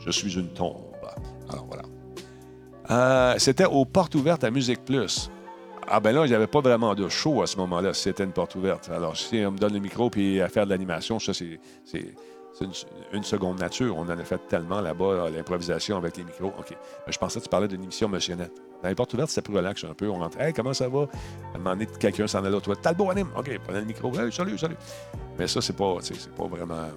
[0.04, 0.76] Je suis une tombe.
[1.50, 1.82] Alors voilà.
[2.90, 5.30] Euh, C'était aux portes ouvertes à Musique Plus.
[5.90, 8.32] Ah ben là, il n'y avait pas vraiment de show à ce moment-là, c'était une
[8.32, 8.90] porte ouverte.
[8.94, 11.58] Alors, si on me donne le micro puis à faire de l'animation, ça, c'est-
[12.58, 12.64] c'est
[13.12, 13.96] une, seconde nature.
[13.96, 16.52] On en a fait tellement là-bas, l'improvisation avec les micros.
[16.58, 16.76] OK.
[17.06, 18.52] Mais je pensais que tu parlais d'une émission Monsionnette.
[18.82, 20.08] Dans les portes ouvertes, c'était plus relax un peu.
[20.08, 21.06] On rentre, hey, comment ça va?
[21.54, 22.60] À quelqu'un s'en allait.
[22.60, 23.28] Toi, beau anime?
[23.36, 24.12] OK, prenez le micro.
[24.18, 24.76] Hey, salut, salut.
[25.38, 26.88] Mais ça, c'est pas, c'est pas vraiment.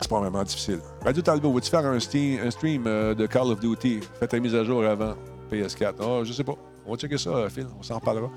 [0.00, 0.80] C'est pas vraiment difficile.
[1.02, 4.00] Radio Talbot, veux-tu faire un, steam- un stream euh, de Call of Duty?
[4.20, 5.14] Fais ta mise à jour avant
[5.50, 5.94] PS4.
[6.00, 6.54] Ah, je sais pas.
[6.84, 7.66] On va checker ça, euh, Phil.
[7.78, 8.30] On s'en reparlera.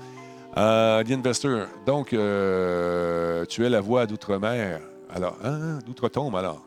[0.56, 1.66] Euh, The Investor.
[1.86, 4.80] Donc, euh, tu es la voix d'Outre-mer.
[5.12, 6.64] Alors, hein, d'Outre-Tombe, alors?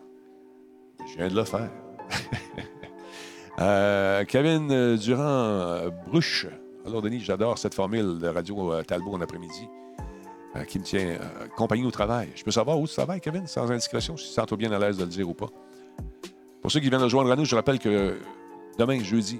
[1.07, 1.69] Je viens de le faire.
[3.59, 6.47] Euh, Kevin euh, Durand euh, Bruche.
[6.87, 9.69] Alors, Denis, j'adore cette formule de Radio Talbot en après-midi
[10.67, 11.19] qui me tient
[11.55, 12.29] compagnie au travail.
[12.35, 14.79] Je peux savoir où tu travailles, Kevin, sans indiscrétion, si tu te sens bien à
[14.79, 15.51] l'aise de le dire ou pas.
[16.63, 18.17] Pour ceux qui viennent de joindre à nous, je rappelle que
[18.79, 19.39] demain, jeudi,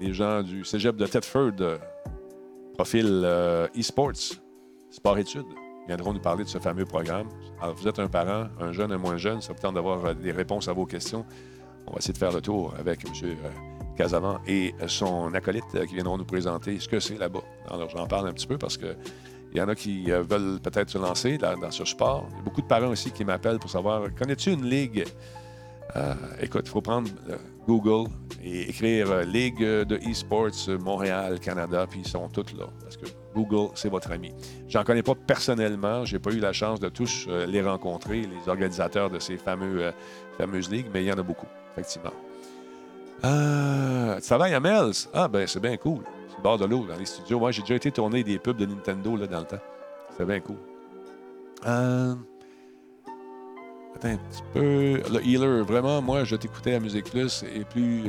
[0.00, 1.52] les gens du cégep de Thetford,
[2.72, 3.26] profil
[3.78, 4.38] e-sports,
[4.90, 5.44] sport-études,
[5.90, 7.28] viendront nous parler de ce fameux programme.
[7.60, 10.14] Alors, vous êtes un parent, un jeune, un moins jeune, ça vous tente d'avoir euh,
[10.14, 11.24] des réponses à vos questions.
[11.86, 13.36] On va essayer de faire le tour avec M.
[13.96, 17.42] Casavant et son acolyte euh, qui viendront nous présenter ce que c'est là-bas.
[17.68, 18.94] Alors, j'en parle un petit peu parce que
[19.52, 22.24] il y en a qui euh, veulent peut-être se lancer dans, ce sport.
[22.30, 25.04] Il y a beaucoup de parents aussi qui m'appellent pour savoir connais-tu une ligue?
[26.40, 27.10] Écoute, il faut prendre
[27.66, 28.08] Google
[28.44, 32.66] et écrire Ligue de e-sports Montréal, Canada, puis ils sont tous là.
[33.34, 34.32] Google, c'est votre ami.
[34.68, 36.04] J'en connais pas personnellement.
[36.04, 39.84] J'ai pas eu la chance de tous euh, les rencontrer, les organisateurs de ces fameux,
[39.84, 39.92] euh,
[40.38, 42.12] fameuses ligues, mais il y en a beaucoup, effectivement.
[43.24, 45.08] Euh, tu travailles à Mel's?
[45.12, 46.00] Ah, ben c'est bien cool.
[46.28, 47.38] C'est bord de l'eau, dans les studios.
[47.38, 49.60] Moi, j'ai déjà été tourner des pubs de Nintendo là, dans le temps.
[50.16, 50.56] C'est bien cool.
[51.66, 52.14] Euh,
[53.96, 55.02] Attends un petit peu.
[55.12, 58.04] Le Healer, vraiment, moi, je t'écoutais à Musique Plus et plus,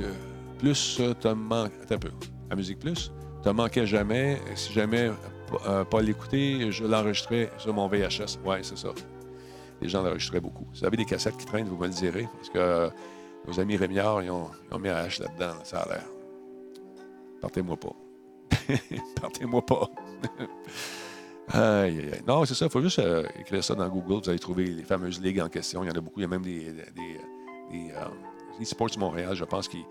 [0.59, 1.71] plus te manque.
[1.83, 2.11] Attends un peu.
[2.49, 4.39] À Musique Plus, te manquait jamais.
[4.55, 5.11] Si jamais
[5.67, 8.39] euh, pas l'écouter, je l'enregistrais sur mon VHS.
[8.45, 8.89] Ouais, c'est ça.
[9.81, 10.67] Les gens l'enregistraient beaucoup.
[10.73, 12.27] Si vous avez des cassettes qui traînent, vous me le direz.
[12.37, 12.89] Parce que euh,
[13.47, 14.49] nos amis Rémiard, ils ont,
[14.79, 16.05] mis un H là-dedans, ça a l'air.
[17.41, 17.95] Partez-moi pas.
[19.21, 19.89] Partez-moi pas.
[21.53, 22.21] Aïe, aïe.
[22.25, 22.65] Non, c'est ça.
[22.65, 24.23] Il faut juste euh, écrire ça dans Google.
[24.23, 25.83] Vous allez trouver les fameuses ligues en question.
[25.83, 26.21] Il y en a beaucoup.
[26.21, 27.91] Il y a même des, des,
[28.57, 29.83] des, Sports Montréal, je pense, qui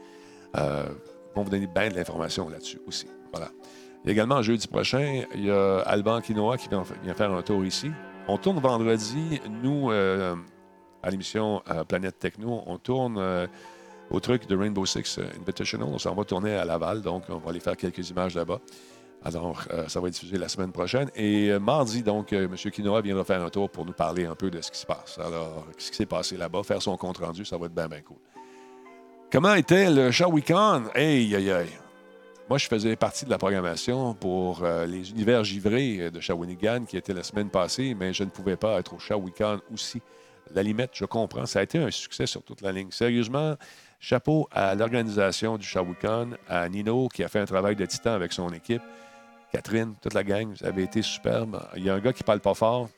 [0.55, 3.09] vont vous donner bien de l'information là-dessus aussi.
[3.33, 3.51] Voilà.
[4.07, 7.91] Également jeudi prochain, il y a Alban Quinoa qui vient, faire un tour ici.
[8.29, 10.35] On tourne vendredi, nous, euh,
[11.03, 13.47] à l'émission euh, Planète Techno, on tourne euh,
[14.11, 15.87] au truc de Rainbow Six Invitational.
[15.87, 18.61] On s'en va tourner à Laval, donc on va aller faire quelques images là-bas.
[19.23, 21.11] Alors, ça va être diffusé la semaine prochaine.
[21.15, 22.57] Et mardi, donc, M.
[22.57, 25.19] Quinoa viendra faire un tour pour nous parler un peu de ce qui se passe.
[25.19, 28.17] Alors, ce qui s'est passé là-bas, faire son compte-rendu, ça va être bien, bien cool.
[29.31, 30.85] Comment était le Shawicon?
[30.95, 31.69] Hey, aïe, aïe.
[32.51, 36.97] Moi, je faisais partie de la programmation pour euh, les univers givrés de Shawinigan qui
[36.97, 40.03] était la semaine passée, mais je ne pouvais pas être au Shawicon aussi.
[40.53, 41.47] La je comprends.
[41.47, 42.91] Ça a été un succès sur toute la ligne.
[42.91, 43.55] Sérieusement,
[44.01, 48.33] chapeau à l'organisation du Shawicon, à Nino qui a fait un travail de titan avec
[48.33, 48.83] son équipe.
[49.53, 51.65] Catherine, toute la gang, vous avez été superbe.
[51.77, 52.89] Il y a un gars qui parle pas fort,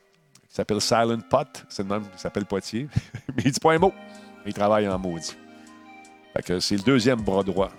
[0.49, 1.63] qui s'appelle Silent Pot.
[1.69, 2.87] C'est le même, il s'appelle Poitiers.
[3.35, 3.93] Mais il dit pas un mot.
[4.47, 5.37] Il travaille en maudit.
[6.35, 7.69] Fait que c'est le deuxième bras droit.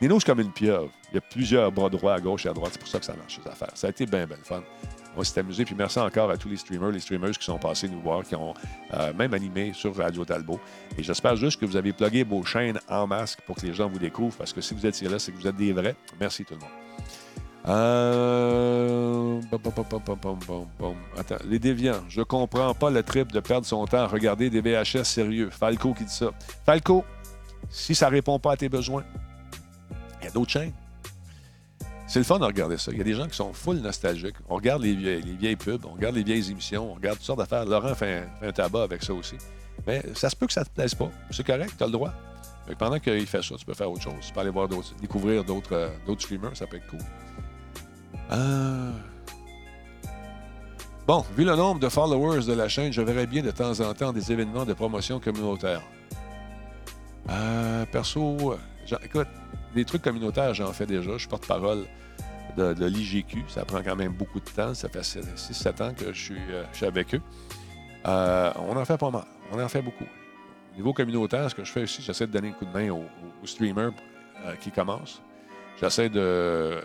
[0.00, 0.90] Nino, c'est comme une pieuvre.
[1.12, 2.70] Il y a plusieurs bras droits à gauche et à droite.
[2.72, 3.72] C'est pour ça que ça marche, ces affaires.
[3.74, 4.62] Ça a été bien, bien fun.
[5.16, 5.64] On s'est amusé.
[5.64, 8.34] Puis merci encore à tous les streamers, les streamers qui sont passés nous voir, qui
[8.34, 8.54] ont
[8.94, 10.60] euh, même animé sur Radio Talbot.
[10.96, 13.88] Et j'espère juste que vous avez plugué vos chaînes en masque pour que les gens
[13.88, 14.36] vous découvrent.
[14.36, 15.96] Parce que si vous étiez là, c'est que vous êtes des vrais.
[16.18, 16.70] Merci tout le monde.
[17.68, 19.40] Euh...
[21.18, 22.02] Attends, les déviants.
[22.08, 25.50] Je comprends pas le trip de perdre son temps à regarder des VHS sérieux.
[25.50, 26.30] Falco qui dit ça.
[26.64, 27.04] Falco,
[27.68, 29.04] si ça répond pas à tes besoins,
[30.20, 30.72] il y a d'autres chaînes.
[32.06, 32.90] C'est le fun de regarder ça.
[32.90, 34.34] Il y a des gens qui sont full nostalgiques.
[34.48, 37.26] On regarde les vieilles, les vieilles pubs, on regarde les vieilles émissions, on regarde toutes
[37.26, 37.64] sortes d'affaires.
[37.64, 39.36] Laurent fait un, tabac avec ça aussi.
[39.86, 41.10] Mais ça se peut que ça te plaise pas.
[41.30, 42.12] C'est correct, tu as le droit.
[42.66, 44.14] Que pendant qu'il fait ça, tu peux faire autre chose.
[44.26, 47.00] Tu peux aller voir d'autres, découvrir d'autres, euh, d'autres streamers, ça peut être cool.
[48.32, 48.92] Euh,
[51.10, 53.92] Bon, vu le nombre de followers de la chaîne, je verrais bien de temps en
[53.94, 55.82] temps des événements de promotion communautaire.
[57.28, 58.54] Euh, perso,
[59.02, 59.28] écoute,
[59.74, 61.12] des trucs communautaires, j'en fais déjà.
[61.12, 61.84] Je suis porte-parole
[62.56, 63.44] de, l'IGQ.
[63.48, 64.74] Ça prend quand même beaucoup de temps.
[64.74, 67.22] Ça fait 6-7 ans que je suis, euh, avec eux.
[68.06, 69.24] Euh, on en fait pas mal.
[69.52, 70.04] On en fait beaucoup.
[70.72, 72.90] Au niveau communautaire, ce que je fais aussi, j'essaie de donner un coup de main
[72.90, 73.92] aux, streamers
[74.44, 75.20] euh, qui commencent.
[75.80, 76.80] J'essaie de,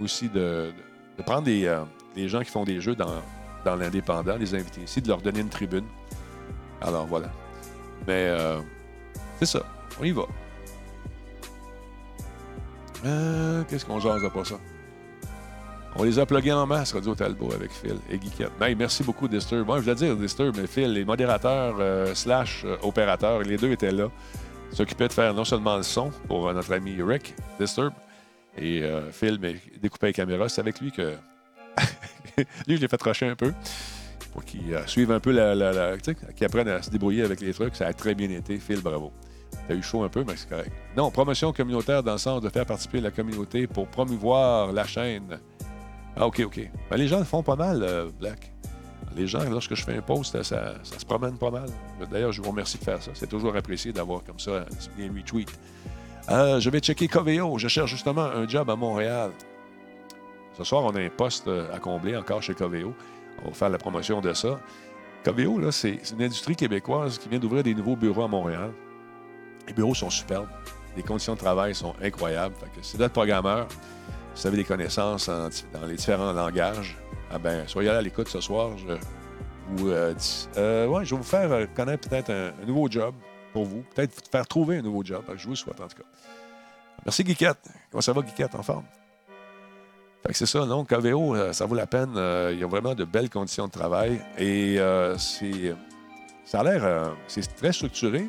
[0.00, 0.72] aussi de,
[1.24, 1.74] prendre des,
[2.14, 3.22] des gens qui font des jeux dans,
[3.64, 5.84] dans l'indépendant, les inviter ici, de leur donner une tribune.
[6.80, 7.30] Alors voilà.
[8.06, 8.30] Mais
[9.38, 9.62] c'est ça.
[10.00, 10.22] On y va.
[13.04, 14.56] Euh, Qu'est-ce qu'on jase à pas ça?
[15.98, 18.52] On les a plugués en masse, Radio Talbot, avec Phil et Guiquette.
[18.60, 19.66] Ben, merci beaucoup, Disturb.
[19.66, 22.12] Moi, je voulais dire Disturb, mais Phil, les modérateurs euh,
[22.64, 24.08] euh, opérateurs, les deux étaient là.
[24.72, 27.92] S'occupaient de faire non seulement le son pour notre ami Rick, Disturb,
[28.58, 29.38] et euh, Phil,
[29.80, 30.48] découpait les caméras.
[30.50, 31.14] C'est avec lui que...
[32.66, 33.54] lui, je l'ai fait rusher un peu
[34.32, 35.54] pour qu'ils euh, suivent un peu la.
[35.54, 35.96] la- la-
[36.44, 37.74] apprennent à se débrouiller avec les trucs.
[37.74, 38.58] Ça a très bien été.
[38.58, 39.12] Phil, bravo.
[39.68, 40.72] T'as eu chaud un peu, mais c'est correct.
[40.96, 45.38] Non, promotion communautaire dans le sens de faire participer la communauté pour promouvoir la chaîne.
[46.16, 46.60] Ah, OK, OK.
[46.90, 48.52] Ben, les gens le font pas mal, euh, Black.
[49.16, 51.68] Les gens, lorsque je fais un post, ça, ça se promène pas mal.
[52.10, 53.10] D'ailleurs, je vous remercie de faire ça.
[53.14, 55.50] C'est toujours apprécié d'avoir comme ça bien retweet.
[56.30, 57.58] Euh, je vais checker Coveo.
[57.58, 59.30] Je cherche justement un job à Montréal.
[60.56, 62.94] Ce soir, on a un poste euh, à combler encore chez Coveo.
[63.44, 64.60] On va faire la promotion de ça.
[65.24, 68.70] Coveo, là, c'est une industrie québécoise qui vient d'ouvrir des nouveaux bureaux à Montréal.
[69.66, 70.48] Les bureaux sont superbes.
[70.96, 72.54] Les conditions de travail sont incroyables.
[72.82, 73.68] Si vous êtes programmeur,
[74.34, 76.96] si vous avez des connaissances dans les différents langages,
[77.30, 78.70] ah ben, soyez à l'écoute ce soir.
[78.78, 78.94] Je,
[79.78, 83.14] ou, euh, dis- euh, ouais, je vais vous faire euh, connaître peut-être un, nouveau job
[83.52, 83.82] pour vous.
[83.94, 85.24] Peut-être vous faire trouver un nouveau job.
[85.36, 86.08] Je vous souhaite en tout cas.
[87.04, 87.58] Merci, Guiquette.
[87.90, 88.84] Comment ça va, Guiquette, en forme?
[90.24, 90.84] Fait que c'est ça, non?
[90.84, 92.12] KVO, ça vaut la peine.
[92.52, 94.20] Il y a vraiment de belles conditions de travail.
[94.38, 94.78] Et
[95.18, 95.74] c'est,
[96.44, 97.12] ça a l'air.
[97.28, 98.28] c'est très structuré,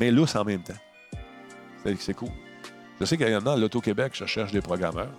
[0.00, 0.74] mais lousse en même temps.
[1.98, 2.30] C'est, cool.
[2.98, 5.12] Je sais qu'également, l'Auto-Québec, je cherche des programmeurs.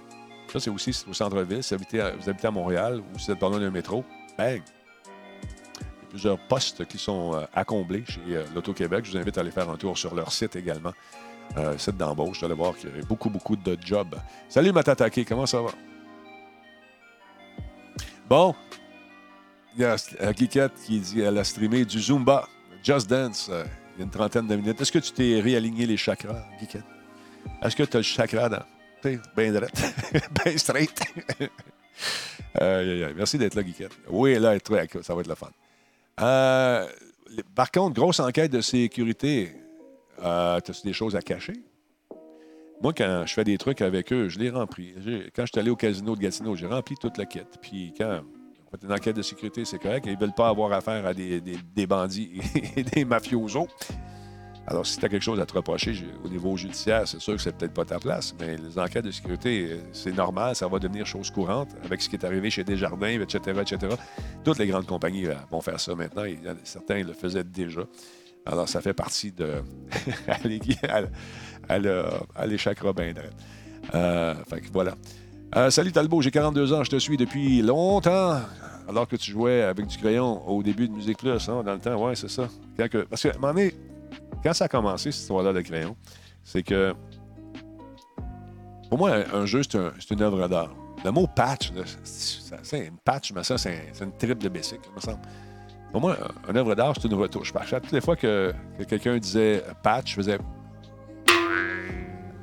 [0.52, 1.64] Ça, c'est aussi au centre-ville.
[1.64, 1.82] Si vous
[2.30, 4.04] habitez à, Montréal ou si vous êtes pas loin d'un métro,
[4.38, 4.62] bang!
[4.62, 9.06] Il y a plusieurs postes qui sont euh, à chez euh, l'Auto-Québec.
[9.06, 10.94] Je vous invite à aller faire un tour sur leur site également.
[11.58, 12.40] Euh, site d'embauche.
[12.40, 14.16] Vous allez voir qu'il y a beaucoup, beaucoup de jobs.
[14.48, 15.26] Salut, Matatake.
[15.28, 15.72] Comment ça va?
[18.30, 18.56] Bon.
[19.76, 22.48] Il y a euh, Guiquette qui dit qu'elle a streamé du Zumba,
[22.84, 23.64] Just Dance, euh,
[23.96, 24.80] il y a une trentaine de minutes.
[24.80, 26.86] Est-ce que tu t'es réaligné les chakras, Guiquette?
[27.62, 28.64] Est-ce que tu as le chakra dans.
[29.04, 29.74] Sais, bien droite,
[30.46, 31.02] bien straight?
[32.60, 33.94] Merci d'être là, Guiquette.
[34.10, 34.58] Oui, là,
[35.02, 35.50] ça va être le fun.
[36.20, 36.88] Euh,
[37.56, 39.54] par contre, grosse enquête de sécurité.
[40.24, 41.54] Euh, As-tu des choses à cacher?
[42.82, 44.94] Moi, quand je fais des trucs avec eux, je les remplis.
[45.36, 47.58] Quand je suis allé au casino de Gatineau, j'ai rempli toute la quête.
[47.62, 48.22] Puis quand
[48.84, 50.06] une enquête de sécurité, c'est correct.
[50.08, 52.40] Ils ne veulent pas avoir affaire à des, des- bandits
[52.78, 53.68] et des mafiosos.
[54.68, 57.42] Alors, si tu as quelque chose à te reprocher au niveau judiciaire, c'est sûr que
[57.42, 60.78] c'est peut-être pas ta place, mais les enquêtes de sécurité, euh, c'est normal, ça va
[60.78, 63.96] devenir chose courante avec ce qui est arrivé chez Desjardins, etc., etc.
[64.44, 66.22] Toutes les grandes compagnies euh, vont faire ça maintenant.
[66.24, 67.82] A- certains le faisaient déjà.
[68.46, 69.64] Alors, ça fait partie de.
[73.14, 73.36] drette.
[73.96, 74.96] Euh, fait que voilà.
[75.56, 78.40] Euh, salut Talbot, j'ai 42 ans, je te suis depuis longtemps.
[78.88, 81.80] Alors que tu jouais avec du crayon au début de Musique Plus, hein, dans le
[81.80, 82.48] temps, ouais, c'est ça.
[82.78, 82.90] Parce
[83.24, 83.74] que, à un moment donné,
[84.44, 85.96] quand ça a commencé, cette histoire-là de crayon,
[86.44, 86.94] c'est que.
[88.90, 90.74] Pour moi, un, jeu, c'est un- une œuvre d'art.
[91.06, 91.72] Le mot patch,
[92.04, 95.20] c'est une patch, mais ça, c'est un- c'est une triple de il me semble.
[95.92, 97.54] Pour moi, un- une œuvre d'art, c'est une retouche.
[97.54, 98.54] Parce que toutes les fois que
[98.88, 100.38] quelqu'un disait patch, je faisais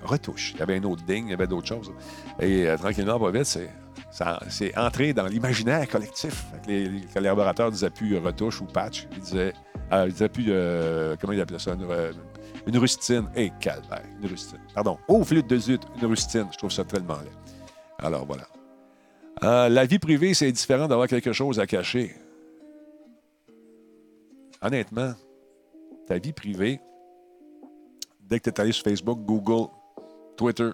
[0.08, 0.52] retouche.
[0.54, 1.92] Il y avait un autre ding, il y avait d'autres choses.
[2.40, 3.70] Et euh, tranquillement, pas vite, c'est,
[4.48, 6.46] c'est entré dans l'imaginaire collectif.
[6.66, 9.06] Les, collaborateurs disaient plus euh, retouche ou patch.
[9.12, 9.52] Ils disaient,
[9.92, 10.46] euh, ils disaient plus,
[11.20, 11.86] comment ils appelaient ça, une,
[12.66, 13.28] une rustine.
[13.36, 14.60] Hé, calvaire, une rustine.
[14.74, 14.98] Pardon.
[15.08, 16.46] Oh, flûte de zut, une rustine.
[16.52, 17.30] Je trouve ça tellement laid.
[17.98, 19.68] Alors, voilà.
[19.68, 22.16] La vie privée, c'est différent d'avoir quelque chose à cacher.
[24.60, 25.12] Honnêtement,
[26.08, 26.80] ta vie privée,
[28.28, 29.68] dès que tu es allé sur Facebook, Google,
[30.38, 30.70] Twitter,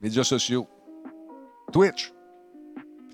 [0.00, 0.66] médias sociaux,
[1.72, 2.12] Twitch,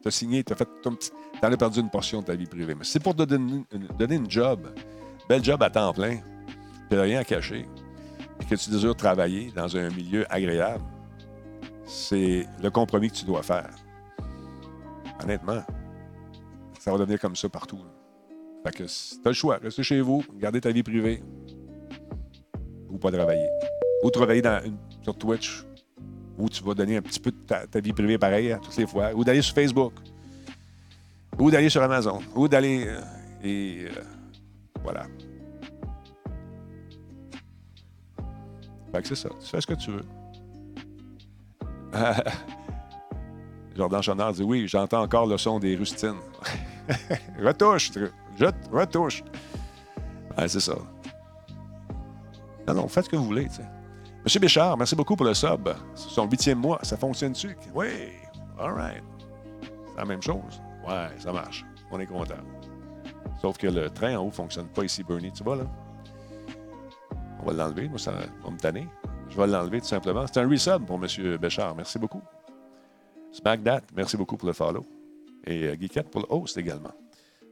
[0.01, 1.11] tu as signé, tu as fait ton petit.
[1.39, 2.75] Tu as perdu une portion de ta vie privée.
[2.75, 4.67] Mais c'est pour te donner une, job,
[5.29, 6.21] bel job à temps plein,
[6.89, 7.69] tu n'as rien à cacher,
[8.41, 10.83] et que tu désires travailler dans un milieu agréable,
[11.85, 13.71] c'est le compromis que tu dois faire.
[15.23, 15.63] Honnêtement,
[16.81, 17.81] ça va devenir comme ça partout.
[18.65, 19.59] Fait que tu as le choix.
[19.63, 21.23] Restez chez vous, gardez ta vie privée
[22.89, 23.49] ou pas travailler.
[24.03, 24.43] Ou travailler
[25.03, 25.65] sur Twitch
[26.39, 28.87] où tu vas donner un petit peu de ta, vie privée pareil à toutes les
[28.87, 29.13] fois.
[29.15, 29.93] Ou d'aller sur Facebook.
[31.39, 32.21] Ou d'aller sur Amazon.
[32.35, 32.87] Ou d'aller.
[32.87, 33.01] euh,
[33.45, 34.03] et euh,
[34.83, 35.07] voilà.
[38.93, 39.29] Fait que c'est ça.
[39.41, 40.05] Tu fais ce que tu veux.
[43.77, 46.21] Jordan Chenard dit oui, j'entends encore le son des rustines.
[47.41, 47.91] retouche,
[48.39, 49.23] je retouche.
[50.47, 50.77] C'est ça.
[52.67, 53.49] Non, non, faites ce que vous voulez.
[53.49, 53.82] tu sais.
[54.25, 55.69] Monsieur Béchard, merci beaucoup pour le sub.
[55.95, 56.79] C'est son huitième mois.
[56.83, 57.57] Ça fonctionne-tu?
[57.75, 57.89] Oui.
[58.59, 59.03] All right.
[59.63, 60.61] C'est la même chose.
[60.87, 61.65] Ouais, ça marche.
[61.91, 62.35] On est content.
[63.41, 65.33] Sauf que le train en haut ne fonctionne pas ici, Bernie.
[65.33, 65.65] Tu vois, là?
[67.41, 67.89] On va l'enlever.
[67.89, 68.87] Moi, ça va me tanner.
[69.29, 70.25] Je vais l'enlever tout simplement.
[70.27, 71.37] C'est un resub pour M.
[71.39, 71.75] Béchard.
[71.75, 72.23] Merci beaucoup.
[73.33, 74.87] Smack That, merci beaucoup pour le follow.
[75.45, 76.93] Et euh, Geekette pour le host également.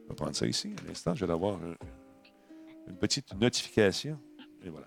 [0.04, 0.74] On va prendre ça ici.
[0.84, 1.74] À l'instant, je vais avoir un-
[2.88, 4.18] une petite notification.
[4.62, 4.86] Et voilà.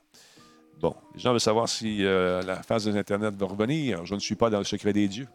[0.84, 4.06] Bon, les gens veulent savoir si euh, la phase des Internet va revenir.
[4.06, 5.30] Je ne suis pas dans le secret des dieux.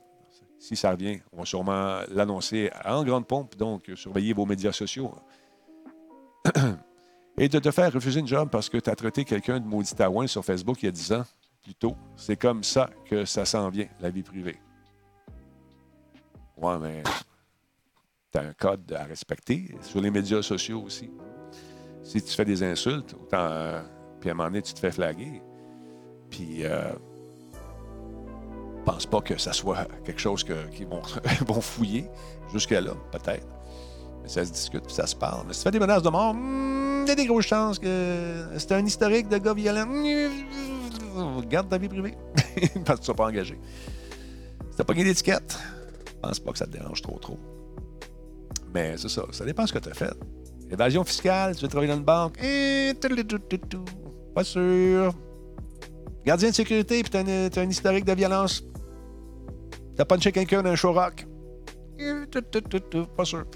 [0.59, 5.11] si ça revient, on va sûrement l'annoncer en grande pompe, donc surveillez vos médias sociaux.
[7.39, 9.95] Et de te faire refuser une job parce que tu as traité quelqu'un de maudit
[9.95, 11.25] taouin sur Facebook il y a 10 ans,
[11.63, 14.59] plutôt, c'est comme ça que ça s'en vient, la vie privée.
[16.59, 17.03] Ouais, mais
[18.31, 21.11] tu as un code à respecter sur les médias sociaux aussi.
[22.03, 23.81] Si tu fais des insultes, autant,
[24.21, 25.43] puis à un moment donné, tu te fais flaguer.
[26.31, 26.93] Puis, euh,
[28.85, 31.03] pense pas que ça soit quelque chose qu'ils vont,
[31.47, 32.09] vont fouiller
[32.53, 33.47] jusqu'à là, peut-être.
[34.23, 35.47] Mais ça se discute, puis ça se parle.
[35.47, 37.79] Mais si tu fais des menaces de mort, hmm, il y a des grosses chances
[37.79, 39.87] que c'est un historique de gars violents.
[41.49, 42.15] Garde ta vie privée.
[42.85, 43.59] Parce que tu ne pas engagé.
[44.71, 45.59] Si tu pas gagné d'étiquette,
[46.23, 47.39] pense pas que ça te dérange trop, trop.
[48.75, 49.25] Mais c'est ça.
[49.33, 50.15] Ça dépend de ce que tu as fait.
[50.71, 52.39] Évasion fiscale, tu veux travailler dans une banque.
[52.43, 52.95] Eh,
[54.39, 55.13] pas sûr.
[56.25, 58.63] Gardien de sécurité, puis tu as, un historique de violence.
[59.97, 61.27] T'as punché quelqu'un d'un show rock.
[63.17, 63.47] Pas sûr.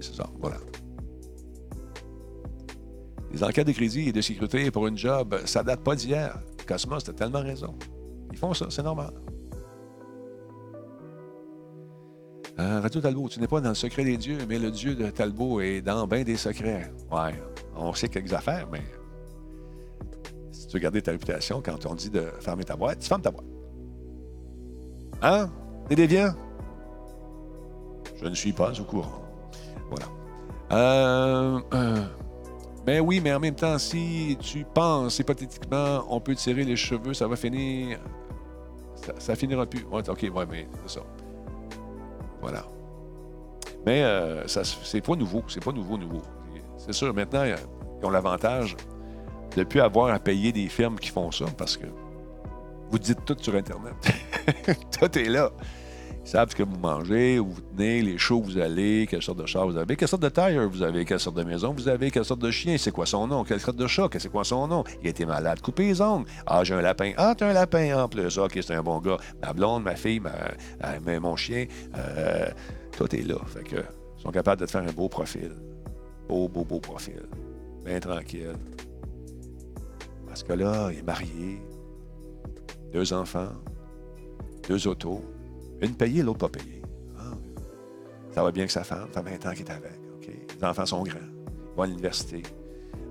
[0.00, 0.56] C'est ça, voilà.
[3.30, 6.36] Les enquêtes de crédit et de sécurité pour une job, ça date pas d'hier.
[6.66, 7.76] Cosmos, t'as tellement raison.
[8.32, 9.12] Ils font ça, c'est normal.
[12.58, 15.10] Euh, Radio Talbot, tu n'es pas dans le secret des dieux, mais le Dieu de
[15.10, 16.92] Talbot est dans bien des secrets.
[17.12, 17.40] Ouais,
[17.76, 18.82] on sait quelques affaires, mais
[20.78, 23.46] garder ta réputation, quand on dit de fermer ta boîte, tu fermes ta boîte.
[25.22, 25.50] Hein?
[25.88, 26.32] T'es déviant?
[28.20, 29.22] Je ne suis pas au courant.
[29.90, 30.06] Voilà.
[30.72, 32.04] Euh, euh,
[32.86, 37.14] ben oui, mais en même temps, si tu penses hypothétiquement, on peut tirer les cheveux,
[37.14, 37.98] ça va finir.
[39.18, 39.84] Ça, finira plus.
[39.84, 41.04] Ouais, OK, ouais, mais c'est ça.
[42.40, 42.64] Voilà.
[43.84, 45.42] Mais euh, c'est pas nouveau.
[45.48, 46.22] C'est pas nouveau, nouveau.
[46.78, 48.76] C'est sûr, maintenant, ils ont l'avantage
[49.54, 51.86] de ne plus avoir à payer des firmes qui font ça parce que
[52.90, 53.94] vous dites tout sur Internet.
[55.00, 55.50] tout est là.
[56.24, 59.20] Ils savent ce que vous mangez, où vous tenez, les shows où vous allez, quelle
[59.20, 61.74] sorte de char vous avez, quelle sorte de tailleur vous avez, quelle sorte de maison
[61.76, 64.30] vous avez, quelle sorte de chien, c'est quoi son nom, quelle sorte de chat, c'est
[64.30, 64.84] quoi son nom.
[65.02, 66.26] Il été malade, coupez les ongles.
[66.46, 67.12] Ah, j'ai un lapin.
[67.18, 68.38] Ah, t'as un lapin en plus.
[68.38, 69.18] OK, c'est un bon gars.
[69.42, 70.30] Ma blonde, ma fille, ma,
[70.84, 72.46] euh, mon chien, euh,
[72.96, 73.36] tout est là.
[73.46, 75.52] Fait que, ils sont capables de te faire un beau profil.
[76.26, 77.20] Beau, beau, beau profil.
[77.84, 78.54] Bien tranquille.
[80.34, 81.62] Parce que là, il est marié,
[82.92, 83.52] deux enfants,
[84.68, 85.20] deux autos,
[85.80, 86.82] une payée, l'autre pas payée.
[87.16, 87.30] Ah,
[88.32, 89.92] ça va bien que sa femme, ça fait 20 ans qu'il est avec.
[90.58, 91.18] Les enfants sont grands.
[91.20, 92.42] Ils vont à l'université.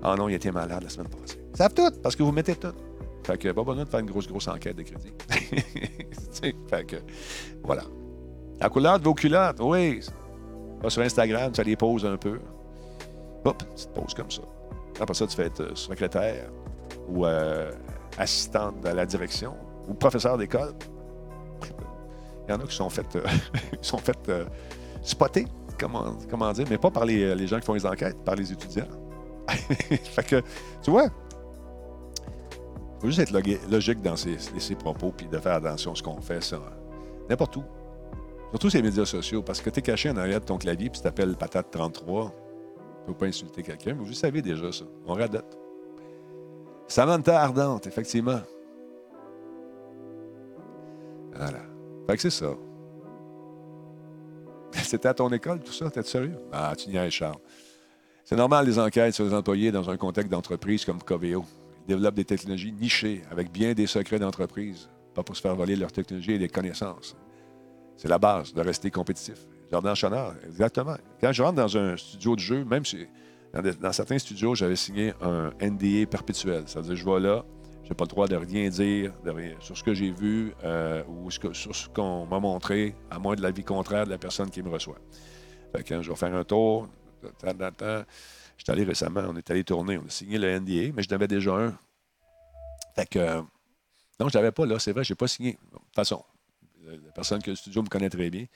[0.02, 1.42] Ah non, il était malade la semaine passée.
[1.50, 2.74] Ils savent tout, parce que vous mettez tout.
[3.26, 5.14] Fait que pas besoin de faire une grosse, grosse enquête de crédit.
[6.68, 6.96] fait que,
[7.62, 7.84] voilà.
[8.60, 10.00] La couleur de vos culottes, oui.
[10.82, 12.38] Pas sur Instagram, tu les poses un peu.
[13.46, 14.42] Hop, tu te poses comme ça.
[15.00, 16.50] Après ça, tu fais être euh, secrétaire
[17.08, 17.72] ou euh,
[18.18, 19.54] assistante de la direction
[19.88, 20.72] ou professeur d'école.
[22.46, 23.24] Il y en a qui sont fait, euh,
[23.80, 24.44] sont fait euh,
[25.02, 25.46] spotter,
[25.78, 28.52] comment, comment dire, mais pas par les, les, gens qui font les enquêtes, par les
[28.52, 28.88] étudiants.
[29.48, 30.42] fait que,
[30.82, 35.94] tu vois, il faut juste être logique dans ses, propos puis de faire attention à
[35.94, 36.58] ce qu'on fait, ça.
[37.28, 37.64] N'importe où.
[38.50, 40.88] Surtout sur les médias sociaux, parce que tu es caché en arrière de ton clavier
[40.88, 42.30] puis tu t'appelles Patate 33.
[42.30, 42.30] Tu
[43.00, 44.84] ne peux pas insulter quelqu'un, mais vous savez déjà ça.
[45.06, 45.63] On radote.
[46.86, 48.40] Samantha Ardente, effectivement.
[51.34, 51.60] Voilà.
[52.06, 52.54] Fait que c'est ça.
[54.72, 55.90] C'était à ton école, tout ça?
[55.90, 56.36] T'es sérieux?
[56.52, 57.38] Ah, tu niaises, Charles.
[58.24, 61.44] C'est normal, les enquêtes sur les employés dans un contexte d'entreprise comme Coveo.
[61.86, 65.76] Ils développent des technologies nichées avec bien des secrets d'entreprise, pas pour se faire voler
[65.76, 67.16] leurs technologies et des connaissances.
[67.96, 69.46] C'est la base de rester compétitif.
[69.70, 70.96] Jordan Chonard, exactement.
[71.20, 73.06] Quand je rentre dans un studio de jeu, même si
[73.62, 76.64] dans, certains studios, j'avais signé un NDA perpétuel.
[76.66, 77.44] Ça veut dire, je vais là,
[77.84, 79.12] je n'ai pas le droit de rien dire
[79.60, 83.42] sur ce que j'ai vu euh, ou sur ce qu'on m'a montré, à moins de
[83.42, 84.98] l'avis contraire de la personne qui me reçoit.
[85.74, 86.88] Fait que, je vais faire un tour.
[87.22, 91.10] Je suis allé récemment, on est allé tourner, on a signé le NDA, mais je
[91.10, 91.78] n'avais déjà un.
[92.94, 93.40] Fait que,
[94.20, 95.52] non, je n'avais pas là, c'est vrai, je n'ai pas signé.
[95.52, 96.24] De toute façon,
[96.86, 98.46] la personne que le studio me connaît très bien.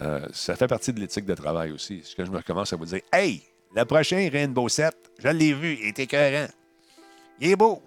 [0.00, 2.02] Euh, ça fait partie de l'éthique de travail aussi.
[2.04, 3.42] Ce que je me commence à vous dire, hey,
[3.74, 6.48] le prochain Rainbow 7, je l'ai vu, il était écœurant.
[7.40, 7.82] Il est beau.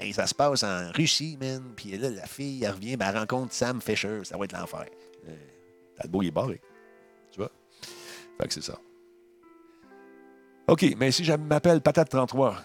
[0.00, 1.72] Et ça se passe en Russie, man.
[1.74, 4.20] Puis là, la fille, elle revient, ben, elle rencontre Sam Fisher.
[4.22, 4.86] Ça va être l'enfer.
[5.28, 5.36] Euh,
[5.96, 6.60] T'as le beau, il est barré.
[7.32, 7.50] Tu vois?
[8.40, 8.78] Fait que c'est ça.
[10.68, 12.62] OK, mais si je m'appelle Patate 33,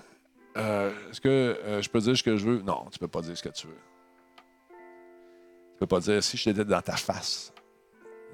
[0.57, 2.61] euh, est-ce que euh, je peux dire ce que je veux?
[2.61, 3.73] Non, tu peux pas dire ce que tu veux.
[4.69, 7.51] Tu peux pas dire si j'étais dans ta face.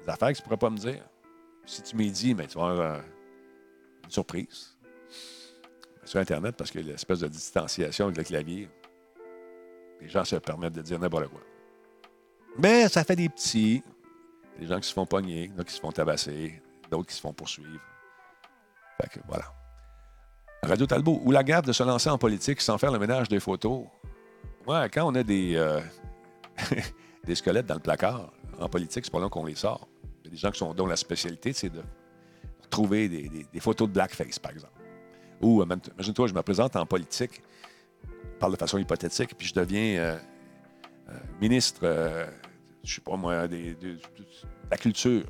[0.04, 1.02] Des affaires que tu pourrais pas me dire.
[1.64, 3.00] Si tu m'y dis, mais tu vas
[4.08, 4.76] surprise
[6.04, 8.68] sur Internet parce que l'espèce de distanciation avec le clavier,
[10.00, 11.40] les gens se permettent de dire n'importe quoi.
[12.58, 13.82] Mais ça fait des petits.
[14.58, 17.32] Des gens qui se font pogner, d'autres qui se font tabasser, d'autres qui se font
[17.32, 17.80] poursuivre.
[19.00, 19.46] Fait que voilà.
[20.62, 23.40] Radio Talbot, où la garde de se lancer en politique sans faire le ménage des
[23.40, 23.84] photos.
[24.66, 25.80] Ouais, quand on a des, euh,
[27.34, 29.88] squelettes dans le placard, en politique, c'est pas long qu'on les sort.
[30.22, 31.82] Il y des gens qui sont, dont la spécialité, c'est de
[32.72, 34.72] trouver des, photos de blackface, par exemple.
[35.40, 37.42] Ou, euh, imagine-toi, je me présente en politique,
[38.04, 40.18] je parle de façon hypothétique, puis je deviens euh,
[41.10, 41.86] euh, ministre,
[42.82, 43.76] je sais pas moi, de
[44.70, 45.26] la culture.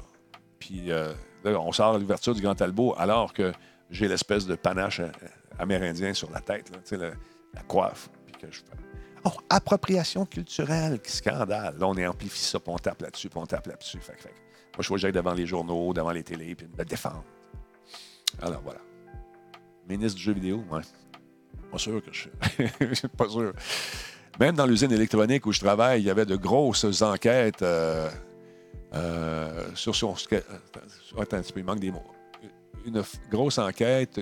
[0.59, 1.15] Puis là,
[1.45, 3.53] on sort l'ouverture du Grand Talbot alors que
[3.91, 5.03] j'ai l'espèce de panache
[5.59, 6.71] amérindien sur la tête,
[7.53, 8.09] la coiffe.
[8.27, 8.61] Puis que je
[9.25, 11.77] Oh, appropriation culturelle, scandale.
[11.79, 14.01] Là, on amplifie ça, puis on tape là-dessus, puis on tape là-dessus.
[14.01, 14.35] Fait, fait
[14.75, 17.25] moi, je vois que devant les journaux, devant les télés, puis me défendre.
[18.41, 18.81] Alors, voilà.
[19.89, 20.81] Ministre du jeu vidéo, ouais.
[21.71, 23.53] Pas sûr que je suis pas sûr.
[24.41, 28.09] Même dans l'usine électronique où je travaille, il y avait de grosses enquêtes euh,
[28.95, 30.15] euh, sur son.
[30.33, 30.41] euh,
[31.19, 32.03] Attends il manque des mots.
[32.87, 34.21] Une grosse enquête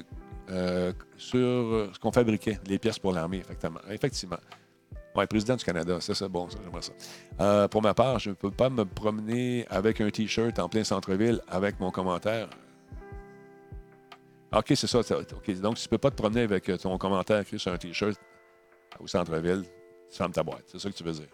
[1.16, 3.80] sur ce qu'on fabriquait, les pièces pour l'armée, effectivement.
[3.88, 4.38] Effectivement.
[5.16, 6.92] Oui, président du Canada, c'est ça, bon, j'aimerais ça.
[7.40, 10.84] Euh, pour ma part, je ne peux pas me promener avec un T-shirt en plein
[10.84, 12.48] centre-ville avec mon commentaire.
[14.52, 15.02] OK, c'est ça.
[15.02, 17.72] ça- OK, donc, tu ne peux pas te promener avec euh, ton commentaire écrit sur
[17.72, 18.18] un T-shirt
[19.00, 19.64] au centre-ville,
[20.10, 20.64] tu fermes ta boîte.
[20.66, 21.28] C'est ça que tu veux dire.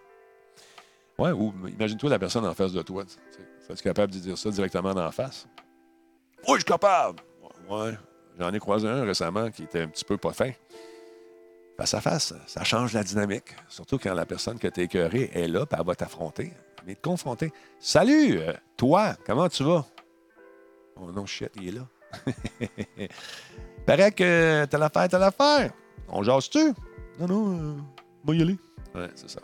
[1.18, 3.04] Ouais, ou imagine-toi la personne en face de toi.
[3.68, 5.46] Es-tu capable de dire ça directement la face?
[6.46, 7.20] Oui, je suis capable.
[7.68, 7.92] Ouais,
[8.38, 10.50] j'en ai croisé un récemment qui était un petit peu pas fin.
[11.76, 13.54] Face à face, ça change la dynamique.
[13.68, 16.52] Surtout quand la personne que tu écœurée est là, puis elle va t'affronter.
[16.86, 17.52] Mais te confronter.
[17.78, 19.84] Salut, euh, toi, comment tu vas?
[20.98, 21.86] Oh non, shit, il est là.
[23.86, 25.72] Paraît que t'as l'affaire, t'as l'affaire.
[26.08, 26.72] On jase-tu?
[27.18, 27.74] Non, non, euh,
[28.24, 28.56] moi y aller.
[28.94, 29.40] Ouais, c'est ça.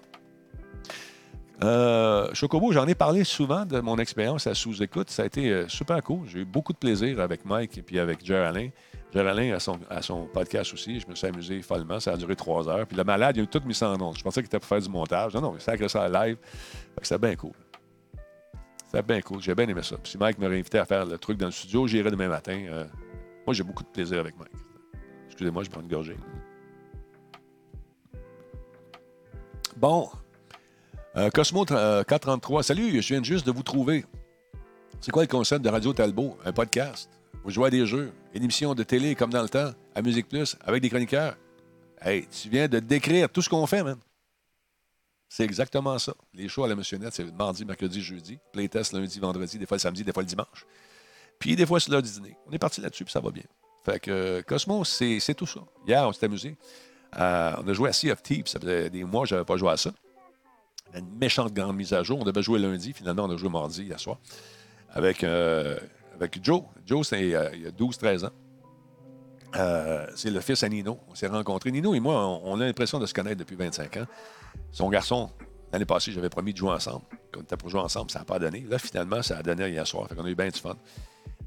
[1.63, 5.11] Euh, Chocobo, j'en ai parlé souvent de mon expérience à sous-écoute.
[5.11, 6.27] Ça a été super cool.
[6.29, 8.71] J'ai eu beaucoup de plaisir avec Mike et puis avec Jer Alain.
[9.13, 10.99] Jer Alain a son, a son podcast aussi.
[10.99, 12.01] Je me suis amusé follement.
[12.01, 12.87] Ça a duré trois heures.
[12.87, 14.17] Puis le malade, il a tout mis en ondes.
[14.17, 15.35] Je pensais qu'il était pour faire du montage.
[15.35, 16.39] Non, non, il sacré ça à live.
[17.03, 17.53] C'était bien cool.
[18.87, 19.43] C'était bien cool.
[19.43, 19.97] J'ai bien aimé ça.
[19.99, 22.59] Puis si Mike m'aurait invité à faire le truc dans le studio, j'irai demain matin.
[22.69, 22.85] Euh,
[23.47, 24.53] moi, j'ai beaucoup de plaisir avec Mike.
[25.27, 26.17] Excusez-moi, je prends une gorgée.
[29.77, 30.09] Bon.
[31.17, 34.07] Euh, Cosmo euh, 433, salut, je viens juste de vous trouver.
[35.01, 36.39] C'est quoi le concept de Radio Talbot?
[36.45, 37.11] Un podcast?
[37.45, 40.29] Vous jouez à des jeux, une émission de télé comme dans le temps, à Musique
[40.29, 41.37] Plus, avec des chroniqueurs.
[42.01, 43.99] Hey, tu viens de décrire tout ce qu'on fait, man.
[45.29, 46.15] C'est exactement ça.
[46.35, 48.39] Les shows à la Missionnette, c'est mardi, mercredi, jeudi.
[48.53, 50.67] Playtest lundi, vendredi, des fois le samedi, des fois le dimanche.
[51.41, 52.37] Puis des fois, c'est l'heure dîner.
[52.47, 53.45] On est parti là-dessus, puis ça va bien.
[53.85, 55.61] Fait que euh, Cosmo, c'est c'est tout ça.
[55.87, 56.57] Hier, on s'est amusé.
[57.19, 58.47] Euh, on a joué à Sea of Thieves.
[58.47, 59.91] Ça faisait des mois que je n'avais pas joué à ça.
[60.95, 62.21] Une méchante grande mise à jour.
[62.21, 62.93] On devait jouer lundi.
[62.93, 64.19] Finalement, on a joué mardi, hier soir.
[64.91, 65.77] Avec, euh,
[66.23, 66.63] avec Joe.
[66.87, 68.31] Joe, c'est euh, il a 12-13 ans.
[69.57, 70.99] Euh, c'est le fils à Nino.
[71.09, 71.71] On s'est rencontrés.
[71.71, 74.07] Nino et moi, on, on a l'impression de se connaître depuis 25 ans.
[74.71, 75.31] Son garçon,
[75.73, 77.05] l'année passée, j'avais promis de jouer ensemble.
[77.33, 78.65] Quand on était pour jouer ensemble, ça n'a pas donné.
[78.69, 80.09] Là, finalement, ça a donné hier soir.
[80.09, 80.77] Fait qu'on a eu bien du fun.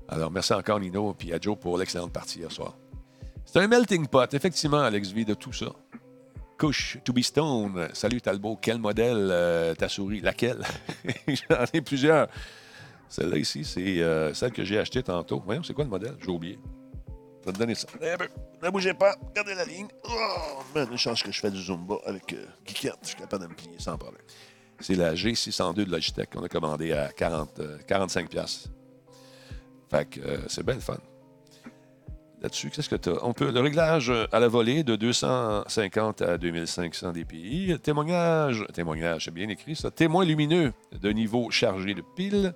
[0.08, 2.76] Alors, merci encore, Nino, et à Joe pour l'excellente partie hier soir.
[3.46, 5.68] C'est un melting pot, effectivement, Alex V, de tout ça.
[6.58, 10.22] Couche, To Be Stone, salut Talbot, quel modèle euh, ta souris?
[10.22, 10.64] Laquelle?
[11.28, 12.28] J'en ai plusieurs.
[13.10, 15.42] Celle-là ici, c'est euh, celle que j'ai achetée tantôt.
[15.46, 16.16] Voyons, c'est quoi le modèle?
[16.20, 16.60] J'ai oublié.
[17.42, 17.88] Je vais te donner ça.
[18.64, 19.88] Ne bougez pas, gardez la ligne.
[20.04, 22.98] Oh, man, une chance que je fais du Zumba avec euh, Geekette.
[23.04, 24.24] Je suis capable de me plier sans problème.
[24.80, 28.68] C'est la G602 de Logitech qu'on a commandée à 40, euh, 45 pièces.
[29.90, 30.98] Fait que euh, c'est bien le fun.
[32.42, 33.24] Là-dessus, qu'est-ce que tu as?
[33.24, 37.76] On peut, le réglage euh, à la volée de 250 à 2500 dpi.
[37.82, 39.90] Témoignage, témoignage, c'est bien écrit ça.
[39.90, 42.54] Témoin lumineux de niveau chargé de piles.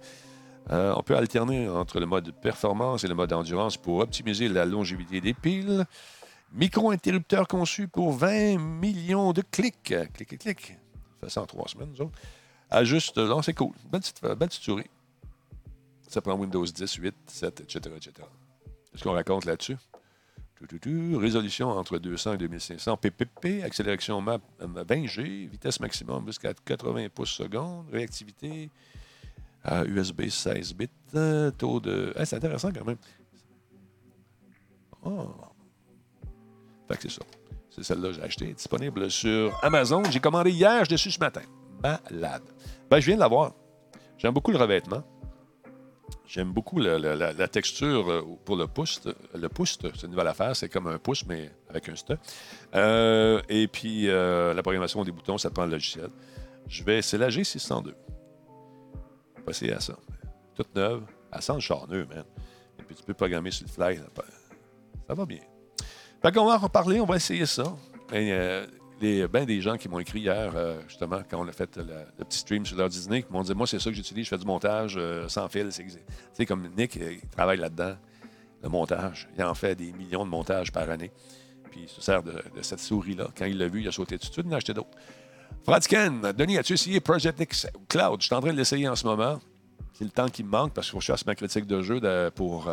[0.72, 4.66] Euh, on peut alterner entre le mode performance et le mode endurance pour optimiser la
[4.66, 5.86] longévité des piles.
[6.54, 9.82] Micro-interrupteur conçu pour 20 millions de clics.
[10.14, 10.78] Clic, clic, clic.
[11.18, 12.20] On fait ça en trois semaines, nous autres.
[12.70, 13.74] Ajuste, non, c'est cool.
[13.92, 14.90] Belle petite, belle petite souris.
[16.08, 17.96] Ça prend Windows 10, 8, 7, etc.
[17.96, 18.14] etc.
[18.92, 19.78] Qu'est-ce qu'on raconte là-dessus?
[21.18, 27.32] Résolution entre 200 et 2500 ppp, accélération map euh, 20G, vitesse maximum jusqu'à 80 pouces
[27.32, 28.70] secondes, réactivité
[29.66, 32.14] USB 16 bits, euh, taux de.
[32.16, 32.98] Hey, c'est intéressant quand même.
[35.04, 35.32] Oh.
[36.88, 37.22] Fait que c'est ça.
[37.70, 38.54] C'est celle-là que j'ai achetée.
[38.54, 40.04] Disponible sur Amazon.
[40.10, 41.42] J'ai commandé hier, je l'ai su ce matin.
[41.82, 42.44] Malade.
[42.90, 43.54] Ben, je viens de l'avoir.
[44.18, 45.04] J'aime beaucoup le revêtement.
[46.30, 49.02] J'aime beaucoup la, texture euh, pour le pouce.
[49.34, 50.56] Le pouce, c'est une nouvelle affaire.
[50.56, 52.20] C'est comme un pouce, mais avec un stud.
[52.76, 56.10] Euh, et puis, euh, la programmation des boutons, ça prend le logiciel.
[56.68, 57.94] Je vais, c'est l'AG602
[59.50, 59.94] impossible à ça.
[60.56, 61.04] Toute neuve.
[61.32, 62.24] Elle sent le charneux, man.
[62.80, 63.98] Et puis tu peux programmer sur le fly.
[65.08, 65.40] Ça, va bien.
[66.22, 67.76] Fait qu'on va en reparler, on va essayer ça.
[68.12, 68.66] Et, euh,
[69.02, 72.24] les, ben des gens qui m'ont écrit hier, euh, justement, quand on a fait le
[72.26, 74.38] petit stream sur leur Disney, qui m'ont dit Moi, c'est ça que j'utilise, je fais
[74.38, 75.70] du montage euh, sans fil.
[76.34, 77.96] C'est comme Nick, euh, il travaille là-dedans,
[78.62, 79.30] le montage.
[79.38, 81.12] Il en fait des millions de montages par année.
[81.72, 83.28] Puis il se sert de, cette souris-là.
[83.38, 84.32] Quand il l'a vu, il a sauté dessus.
[84.34, 84.90] suite, il en acheté d'autres
[85.64, 88.22] Fradken, Denis, as-tu essayé Project X Cloud?
[88.22, 89.40] Je suis en train de l'essayer en ce moment.
[89.94, 92.00] C'est le temps qui me manque parce que je fasse ma critique de jeu
[92.34, 92.68] pour.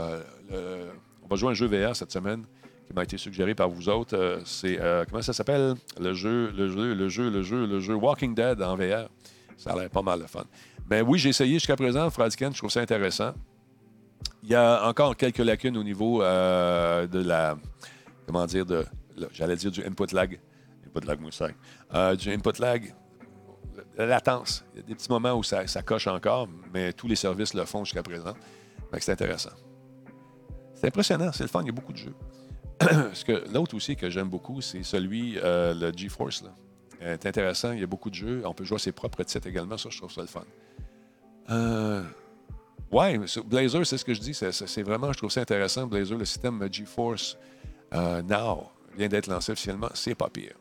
[1.27, 2.45] On va jouer un jeu VR cette semaine
[2.87, 4.17] qui m'a été suggéré par vous autres.
[4.17, 5.75] Euh, c'est euh, comment ça s'appelle?
[6.01, 9.09] Le jeu, le jeu, le jeu, le jeu, le jeu Walking Dead en VR.
[9.57, 10.45] Ça a l'air pas mal de fun.
[10.89, 13.33] Mais oui, j'ai essayé jusqu'à présent, Fradken, je trouve ça intéressant.
[14.43, 17.57] Il y a encore quelques lacunes au niveau euh, de la.
[18.27, 18.85] Comment dire, de.
[19.33, 20.39] J'allais dire du input lag.
[20.97, 21.55] Input lag moussac.
[22.19, 22.95] du input lag.
[23.97, 24.65] La latence.
[24.75, 27.65] Il y a des petits moments où ça, coche encore, mais tous les services le
[27.65, 28.35] font jusqu'à présent.
[28.99, 29.51] C'est intéressant.
[30.75, 32.15] C'est impressionnant, c'est le fun, il y a beaucoup de jeux.
[33.53, 36.45] L'autre aussi que j'aime beaucoup, c'est celui, euh, le GeForce.
[37.01, 38.43] C'est intéressant, il y a beaucoup de jeux.
[38.45, 40.45] On peut jouer ses propres titres également, ça, je trouve ça le fun.
[41.51, 42.03] Euh,
[42.91, 45.87] ouais, Blazer, c'est ce que je dis, c'est vraiment, je trouve ça intéressant.
[45.87, 47.37] Blazer, le système GeForce
[47.95, 50.55] euh, Now vient d'être lancé officiellement, c'est pas pire.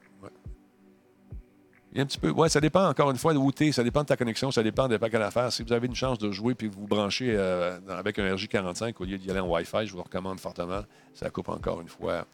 [2.23, 4.61] Ouais, ça dépend encore une fois de où tu ça dépend de ta connexion, ça
[4.61, 5.51] dépend des paquets d'affaires.
[5.53, 9.05] Si vous avez une chance de jouer puis vous branchez euh, avec un RJ45 au
[9.05, 10.81] lieu d'y aller en Wi-Fi, je vous le recommande fortement.
[11.13, 12.27] Ça coupe encore une fois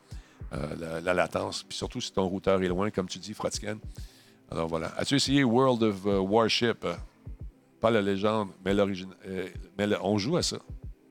[0.53, 1.62] euh, la, latence.
[1.62, 3.78] Puis surtout si ton routeur est loin, comme tu dis, Frotscan.
[4.49, 4.93] Alors voilà.
[4.97, 6.88] As-tu essayé World of euh, Warship?
[7.80, 9.14] Pas la légende, mais l'origine.
[9.78, 10.57] mais on joue à ça.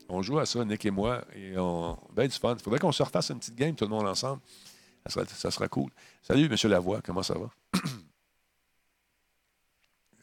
[0.09, 1.97] On joue à ça, Nick et moi, et on.
[2.13, 2.55] Ben du fun.
[2.57, 4.41] Il faudrait qu'on se refasse une petite game, tout le monde ensemble.
[5.07, 5.89] Ça sera, cool.
[6.21, 6.69] Salut, M.
[6.69, 7.49] Lavoie, comment ça va?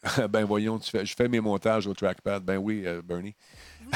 [0.29, 2.43] ben voyons, tu fais, je fais mes montages au trackpad.
[2.43, 3.35] Ben oui, euh, Bernie.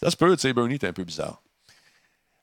[0.00, 1.42] ça se peut, tu sais, Bernie, t'es un peu bizarre.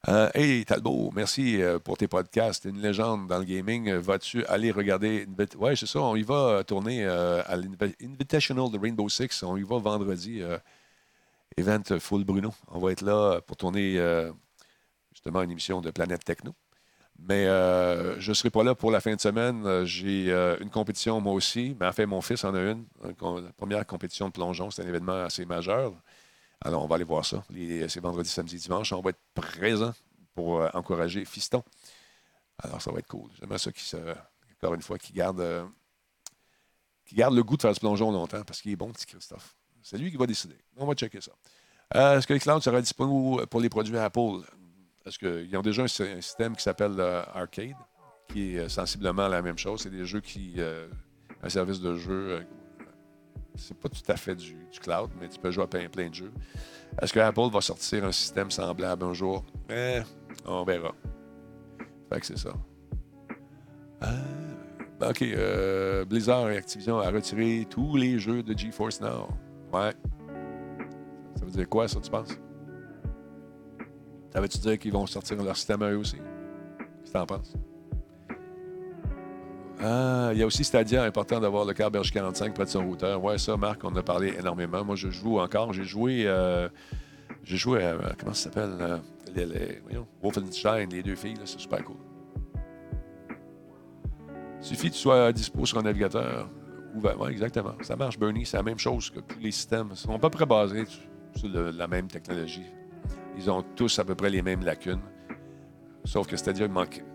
[0.09, 2.63] Euh, hey Talbot, merci euh, pour tes podcasts.
[2.63, 3.91] T'es une légende dans le gaming.
[3.93, 5.27] Vas-tu aller regarder.
[5.57, 5.99] Ouais, c'est ça.
[5.99, 9.43] On y va tourner à l'Invitational de Rainbow Six.
[9.43, 10.41] On y va vendredi.
[11.57, 12.53] event Full Bruno.
[12.69, 13.99] On va être là pour tourner
[15.11, 16.55] justement une émission de Planète Techno.
[17.19, 19.65] Mais euh, je ne serai pas là pour la fin de semaine.
[19.65, 21.75] Euh, j'ai euh, une compétition moi aussi.
[21.79, 22.85] Mais en fait, mon fils en a une.
[23.03, 25.93] La première compétition de plongeon, c'est un événement assez majeur.
[26.61, 27.43] Alors, on va aller voir ça.
[27.87, 28.91] C'est vendredi, samedi, dimanche.
[28.93, 29.93] On va être présent
[30.33, 31.63] pour encourager Fiston.
[32.59, 33.29] Alors, ça va être cool.
[33.39, 33.95] J'aimerais ça qui
[34.59, 35.69] encore une fois, qui garde,
[37.13, 39.55] garde le goût de faire du plongeon longtemps parce qu'il est bon, petit Christophe.
[39.83, 40.57] C'est lui qui va décider.
[40.77, 41.31] On va checker ça.
[41.93, 44.41] Est-ce que le cloud sera disponible pour les produits Apple?
[45.07, 47.77] Parce qu'ils ont déjà un, système qui s'appelle euh, Arcade,
[48.27, 49.79] qui est euh, sensiblement la même chose.
[49.83, 50.55] C'est des jeux qui.
[50.57, 50.85] Euh,
[51.41, 52.45] un service de jeu.
[53.55, 56.13] c'est pas tout à fait du, cloud, mais tu peux jouer à plein, plein de
[56.13, 56.33] jeux.
[57.01, 59.45] Est-ce que Apple va sortir un système semblable un jour?
[59.69, 60.01] Eh,
[60.45, 60.93] on verra.
[62.11, 62.51] Fait que c'est ça.
[64.99, 65.23] OK.
[66.05, 69.29] Blizzard et Activision a retiré tous les jeux de GeForce Now.
[69.71, 69.93] Ouais.
[71.37, 72.37] Ça veut dire quoi, ça, tu penses?
[74.31, 76.17] Ça veut-tu dire qu'ils vont sortir leur système à eux aussi?
[76.17, 77.53] Qu'est-ce que tu en penses?
[79.79, 83.23] Ah, il y a aussi Stadia, important d'avoir le câble RJ45 près de son routeur.
[83.23, 84.83] Ouais, ça, Marc, on a parlé énormément.
[84.83, 85.71] Moi, je joue encore.
[85.71, 86.23] J'ai joué.
[86.25, 86.67] Euh,
[87.43, 87.95] j'ai joué à.
[88.19, 88.75] Comment ça s'appelle?
[88.79, 88.97] Euh,
[89.35, 91.97] les, les, voyons, Wolfenstein, les deux filles, c'est super cool.
[94.61, 96.49] Suffit que tu sois dispo sur un navigateur
[96.95, 97.19] ouvert.
[97.19, 97.75] Ouais, exactement.
[97.81, 98.45] Ça marche, Bernie.
[98.45, 99.89] C'est la même chose que tous les systèmes.
[99.91, 100.85] Ils sont à peu près basés
[101.35, 102.65] sur la même technologie.
[103.37, 105.01] Ils ont tous à peu près les mêmes lacunes.
[106.05, 106.69] Sauf que c'est-à-dire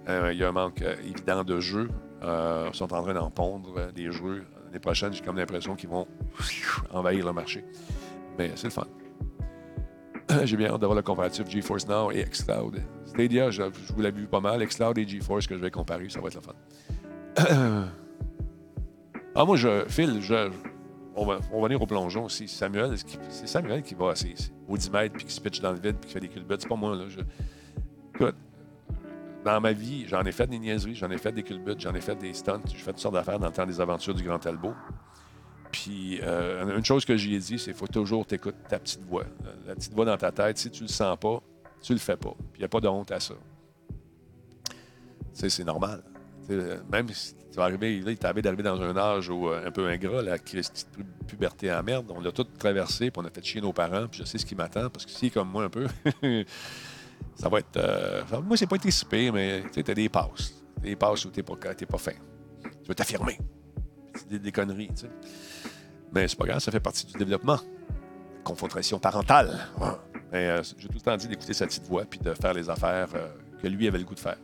[0.08, 1.88] euh, y a un manque euh, évident de jeux.
[2.22, 4.44] Euh, ils sont en train d'en pondre des jeux.
[4.66, 6.06] L'année prochaine, j'ai comme l'impression qu'ils vont
[6.92, 7.64] envahir le marché.
[8.38, 8.86] Mais c'est le fun.
[10.44, 12.82] j'ai bien hâte d'avoir le comparatif GeForce Now et xCloud.
[13.06, 14.64] Stadia, je, vous l'ai vu pas mal.
[14.64, 16.54] xCloud et GeForce que je vais comparer, ça va être le fun.
[19.34, 20.50] ah, moi, je, Phil, je,
[21.14, 22.48] on va, on va venir au plongeon aussi.
[22.48, 22.96] Samuel,
[23.30, 24.14] c'est Samuel qui va
[24.68, 26.62] au 10 mètres puis qui se pitch dans le vide puis qui fait des culbutes.
[26.62, 26.94] C'est pas moi.
[26.94, 27.04] Là.
[28.14, 28.36] Écoute,
[29.44, 32.00] dans ma vie, j'en ai fait des niaiseries, j'en ai fait des culbutes, j'en ai
[32.00, 34.38] fait des stunts, j'ai fait toutes sortes d'affaires dans le temps des aventures du Grand
[34.38, 34.74] Talbot.
[35.70, 39.24] Puis, euh, une chose que j'ai dit, c'est qu'il faut toujours t'écouter ta petite voix.
[39.66, 41.42] La petite voix dans ta tête, si tu le sens pas,
[41.80, 42.34] tu le fais pas.
[42.52, 43.34] Puis, il n'y a pas de honte à ça.
[44.68, 44.74] Tu
[45.32, 46.02] sais, c'est normal.
[46.90, 49.86] même si tu vas arriver, là, il t'avait d'arriver dans un âge euh, un peu
[49.86, 50.88] ingrat, la petite
[51.26, 52.06] puberté en merde.
[52.08, 54.46] On l'a tout traversé, puis on a fait chier nos parents, puis je sais ce
[54.46, 55.86] qui m'attend, parce que si, comme moi un peu,
[57.34, 57.76] ça va être.
[57.76, 60.62] Euh, moi, c'est pas été si mais tu sais, t'as des passes.
[60.80, 62.12] Des passes où t'es pas, pas fin.
[62.62, 63.38] Tu veux t'affirmer.
[64.14, 65.10] C'est des, des conneries, tu sais.
[66.14, 67.58] Mais c'est pas grave, ça fait partie du développement.
[68.44, 69.68] Confrontation parentale.
[70.32, 72.70] Mais euh, j'ai tout le temps dit d'écouter sa petite voix puis de faire les
[72.70, 73.28] affaires euh,
[73.62, 74.38] que lui avait le goût de faire.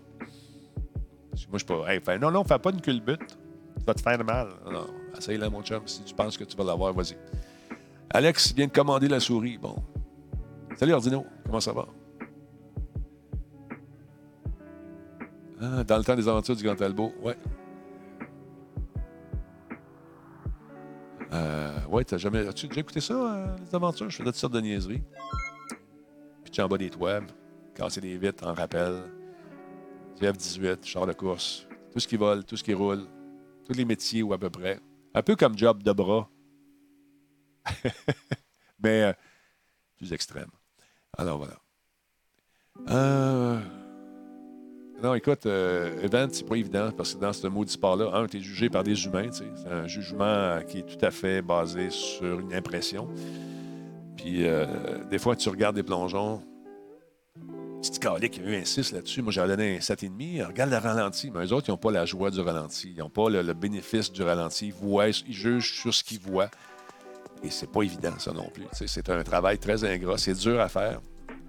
[1.51, 2.19] Moi, je suis pas.
[2.19, 3.39] Non, non, fais pas une culbute.
[3.79, 4.49] Tu vas te faire mal.
[4.65, 4.87] Non, non.
[5.17, 5.83] Essaye-la, mon chum.
[5.87, 7.17] Si tu penses que tu vas l'avoir, vas-y.
[8.11, 9.59] Alex vient de commander la souris.
[9.59, 9.77] Bon.
[10.77, 11.25] Salut, Ordino.
[11.47, 11.87] Comment ça va?
[15.61, 17.13] Ah, dans le temps des aventures du Grand Talbot.
[17.23, 17.37] Ouais.
[21.33, 22.47] Euh, ouais, t'as jamais.
[22.47, 24.09] As-tu déjà écouté ça, euh, les aventures?
[24.09, 25.03] Je faisais toutes sortes de niaiseries.
[26.45, 27.21] Puis en bas des toits,
[27.75, 29.03] casser des vitres en rappel.
[30.21, 31.67] GF-18, char de course.
[31.93, 33.07] Tout ce qui vole, tout ce qui roule.
[33.67, 34.81] Tous les métiers ou à peu près.
[35.15, 36.29] Un peu comme job de bras.
[38.83, 39.13] Mais euh,
[39.97, 40.51] plus extrême.
[41.17, 41.59] Alors voilà.
[42.91, 43.61] Euh...
[45.03, 48.39] Non, écoute, euh, Event, c'est pas évident parce que dans ce maudit sport-là, un, tu
[48.39, 49.31] es jugé par des humains.
[49.31, 53.09] C'est un jugement qui est tout à fait basé sur une impression.
[54.17, 54.67] Puis euh,
[55.09, 56.43] des fois, tu regardes des plongeons.
[57.81, 59.23] Petit calique, il y a eu un 6 là-dessus.
[59.23, 60.47] Moi, j'avais donné un 7,5.
[60.47, 61.31] Regarde le ralenti.
[61.31, 62.93] Mais eux autres, ils n'ont pas la joie du ralenti.
[62.97, 64.69] Ils n'ont pas le, bénéfice du ralenti.
[64.69, 66.51] Ils, voient, ils jugent sur ce qu'ils voient.
[67.45, 68.65] Et c'est pas évident, ça non plus.
[68.73, 70.19] C'est un travail très ingrat.
[70.19, 71.01] C'est dur à faire.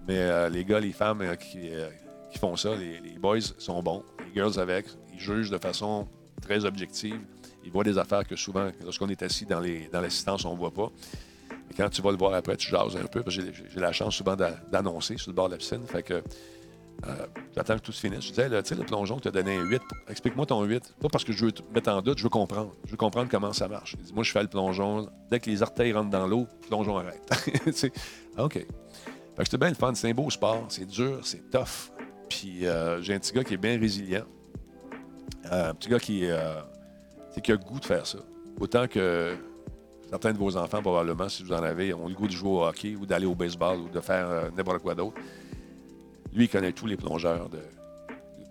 [0.08, 1.90] Mais euh, les gars, les femmes euh, qui, euh,
[2.32, 4.04] qui font ça, les, boys sont bons.
[4.20, 6.08] Les girls avec, ils jugent de façon
[6.44, 7.20] très objective.
[7.66, 10.58] Ils voient des affaires que souvent, lorsqu'on est assis dans les- dans l'assistance, on ne
[10.58, 10.92] voit pas.
[11.70, 13.22] Et quand tu vas le voir après, tu jases un peu.
[13.24, 13.44] que J'ai
[13.76, 15.86] la chance souvent d'a- d'annoncer sur le bord de la piscine.
[15.86, 16.22] Fait que euh,
[17.56, 18.24] j'attends que tout se finisse.
[18.26, 19.82] Je disais, là, tu sais, le plongeon, tu as donné un 8.
[20.10, 20.96] Explique-moi ton 8.
[21.00, 22.74] Pas parce que je veux te mettre en doute, je veux comprendre.
[22.86, 23.96] Je veux comprendre comment ça marche.
[23.98, 25.08] Dit, moi, je fais le plongeon.
[25.32, 27.22] Dès que les orteils rentrent dans l'eau, le plongeon arrête.
[28.38, 28.54] Ah, OK.
[29.36, 29.94] Fait que bien le fun.
[29.96, 30.66] C'est un beau sport.
[30.70, 31.92] C'est dur, c'est tough.
[32.30, 34.24] Puis euh, j'ai un petit gars qui est bien résilient.
[35.52, 36.26] Euh, un petit gars qui,
[37.44, 38.20] qui a le goût de faire ça.
[38.60, 39.36] Autant que
[40.10, 42.64] certains de vos enfants, probablement, si vous en avez, ont le goût de jouer au
[42.66, 45.16] hockey ou d'aller au baseball ou de faire euh, n'importe quoi d'autre.
[46.34, 47.60] Lui, il connaît tous les plongeurs de,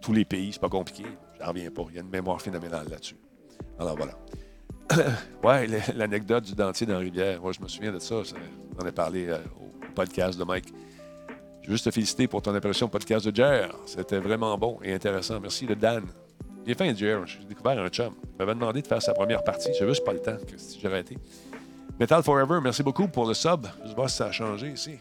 [0.01, 0.53] tous les pays.
[0.53, 1.05] C'est pas compliqué.
[1.41, 1.83] J'en reviens pas.
[1.91, 3.17] Il y a une mémoire phénoménale là-dessus.
[3.79, 4.15] Alors voilà.
[5.45, 7.41] ouais, l'anecdote du dentier dans rivière.
[7.41, 8.25] Moi, je me souviens de ça.
[8.25, 8.37] ça-
[8.79, 10.73] On en a parlé euh, au podcast de Mike.
[11.63, 13.69] Je veux juste te féliciter pour ton impression podcast de Jer.
[13.87, 15.39] C'était vraiment bon et intéressant.
[15.41, 16.05] Merci de Dan.
[16.67, 17.27] Il est fin, Jer.
[17.27, 18.13] J'ai découvert un chum.
[18.25, 19.71] Il m'avait demandé de faire sa première partie.
[19.79, 21.17] J'ai juste pas le temps si j'ai arrêté.
[21.99, 23.67] Metal Forever, merci beaucoup pour le sub.
[23.87, 24.99] Je voir si ça a changé ici.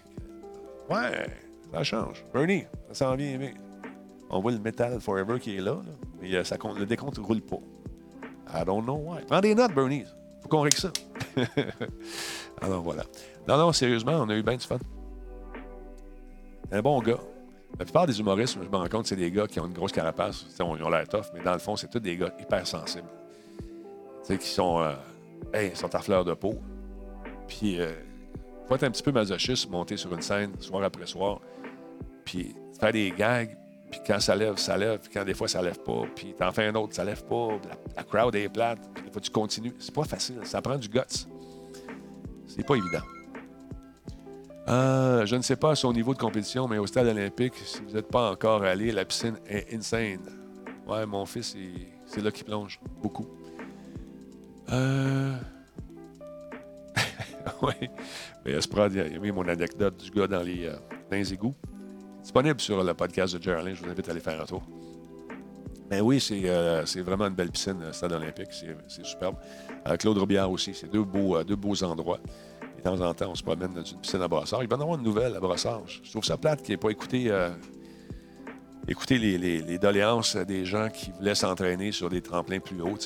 [0.89, 1.27] Ouais,
[1.73, 2.23] ça change.
[2.33, 3.51] Bernie, ça s'en vient bien.
[4.29, 5.91] On voit le Metal Forever qui est là, là,
[6.21, 7.57] mais euh, ça compte- le décompte ne roule pas.
[8.53, 9.21] I don't know why.
[9.27, 10.05] Prends des notes, Bernie.
[10.41, 10.91] Faut qu'on règle ça.
[12.61, 13.03] Alors voilà.
[13.47, 14.77] Non, non, sérieusement, on a eu bien du fun.
[16.71, 17.19] Un bon gars.
[17.80, 19.91] La plupart des humoristes, je me rends compte, c'est des gars qui ont une grosse
[19.91, 20.45] carapace.
[20.57, 23.09] Ils ont l'air tough, mais dans le fond, c'est tous des gars hyper sensibles.
[23.59, 24.93] Tu sais, qui sont, euh,
[25.53, 26.55] hey, ils sont à fleur de peau.
[27.47, 27.93] Puis, euh,
[28.68, 31.39] faut être un petit peu masochiste, monter sur une scène soir après soir,
[32.26, 33.55] puis faire des gags,
[33.89, 36.51] puis quand ça lève, ça lève, puis quand des fois ça lève pas, puis t'en
[36.51, 39.74] fais un autre, ça lève pas, la, la crowd est plate, puis des tu continues.
[39.80, 40.99] C'est pas facile, ça prend du guts.
[42.47, 43.03] C'est pas évident.
[44.68, 47.91] Euh, je ne sais pas son niveau de compétition, mais au stade olympique, si vous
[47.91, 50.20] n'êtes pas encore allé, la piscine est insane.
[50.88, 53.28] Ouais, mon fils, il- c'est là qu'il plonge beaucoup.
[54.72, 55.36] Euh...
[57.61, 57.89] oui.
[58.45, 61.55] Mais Esprod, il a aimé mon anecdote du gars dans les, euh, égouts.
[62.22, 63.76] Disponible sur le podcast de Geraldine.
[63.76, 64.63] Je vous invite à aller faire un tour.
[65.89, 68.49] Mais oui, c'est euh, c'est vraiment une belle piscine, le Stade olympique.
[68.51, 69.38] C'est superbe.
[69.88, 70.74] Euh, Claude Robillard aussi.
[70.74, 72.20] C'est deux beaux, euh, deux beaux endroits.
[72.88, 74.63] De temps en temps, on se promène dans une piscine à Brossard.
[74.63, 75.85] Il va y avoir une nouvelle à Brossard.
[75.88, 77.49] Je trouve ça plate qu'il n'ait pas écouté, euh,
[78.88, 82.97] écouté les, doléances des gens qui voulaient s'entraîner sur des tremplins plus hauts.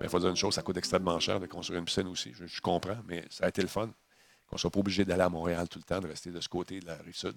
[0.00, 2.30] il faut dire une chose, ça coûte extrêmement cher de construire une piscine aussi.
[2.34, 3.90] Je, je comprends, mais ça a été le fun
[4.46, 6.48] qu'on ne soit pas obligé d'aller à Montréal tout le temps, de rester de ce
[6.48, 7.34] côté de la rive sud.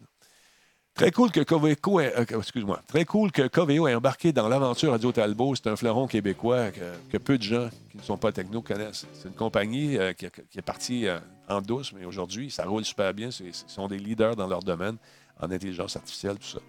[0.96, 5.54] Très cool que Coveco ait, euh, Coveo embarqué dans l'aventure Radio Talbot.
[5.56, 9.06] C'est un fleuron québécois que, peu de gens qui ne sont pas techno connaissent.
[9.12, 11.20] C'est une compagnie euh, qui, est partie euh,
[11.50, 13.28] en douce, mais aujourd'hui, ça roule super bien.
[13.42, 14.96] Ils sont des leaders dans leur domaine
[15.42, 16.60] en intelligence artificielle, tout ça.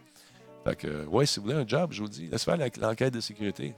[0.64, 3.20] Fait que, ouais, si vous voulez un job, je vous dis, laisse faire l'enquête de
[3.20, 3.76] sécurité.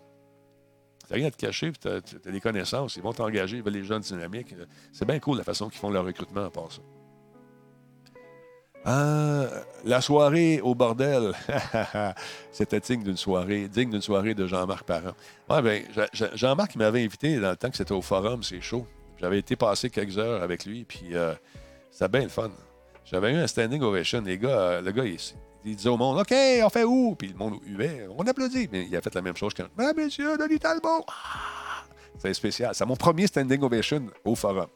[1.07, 2.96] T'as rien à te cacher, puis t'as, t'as des connaissances.
[2.96, 4.55] Ils vont t'engager, ils veulent les jeunes dynamiques.
[4.94, 6.80] C'est bien cool la façon qu'ils font leur recrutement à part ça.
[8.91, 9.45] Ah,
[9.84, 11.32] la soirée au bordel.
[12.53, 15.12] C'était digne d'une soirée, digne d'une soirée de Jean-Marc Parent.
[15.51, 18.62] Ouais, ben, Je- Je- Jean-Marc m'avait invité dans le temps que c'était au forum, c'est
[18.62, 18.86] chaud.
[19.20, 21.34] J'avais été passer quelques heures avec lui, puis euh,
[21.91, 22.51] c'était bien le fun.
[23.05, 24.22] J'avais eu un standing ovation.
[24.22, 25.18] Les gars, euh, le gars, il,
[25.66, 26.32] il disait au monde OK,
[26.64, 28.07] on fait où Puis le monde huait.
[28.16, 28.70] On applaudit.
[28.72, 31.84] Mais il a fait la même chose quand Ah, monsieur, Denis Talbot Ah!
[32.18, 32.74] C'est spécial.
[32.74, 34.66] C'est mon premier standing ovation au forum.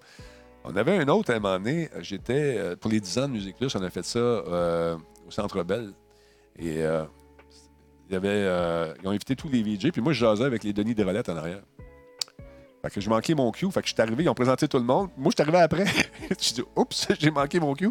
[0.64, 1.88] On avait un autre à un moment donné.
[2.00, 4.96] J'étais, euh, pour les 10 ans de Musique Plus, on a fait ça euh,
[5.26, 5.92] au Centre Bell.
[6.58, 7.04] Et euh,
[8.10, 9.90] ils ont invité tous les VJ.
[9.90, 11.62] Puis moi, je jasais avec les Denis Desrollettes en arrière.
[12.82, 13.70] Fait que je manquais mon cue.
[13.72, 15.08] Fait que je suis arrivé, ils ont présenté tout le monde.
[15.16, 15.84] Moi, je suis arrivé après.
[16.30, 17.90] je dis, oups, j'ai manqué mon cue.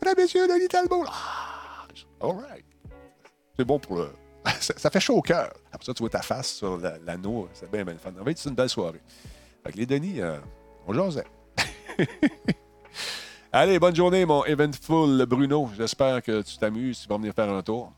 [0.00, 1.04] Mesdames, messieurs, Denis Talbot.
[1.06, 1.86] Ah,
[2.20, 2.64] all right.
[3.58, 4.10] C'est bon pour le.
[4.60, 5.52] ça, fait chaud au cœur.
[5.72, 7.48] Après ça, tu vois ta face sur la- l'anneau.
[7.52, 8.12] c'est bien, bien fun.
[8.18, 9.00] En fait, c'est une belle soirée.
[9.64, 10.20] Fait que les Denis,
[10.86, 11.24] on jasait.
[13.52, 15.70] Allez, bonne journée, mon Eventful Bruno.
[15.76, 17.00] J'espère que tu t'amuses.
[17.00, 17.92] Tu vas venir faire un tour.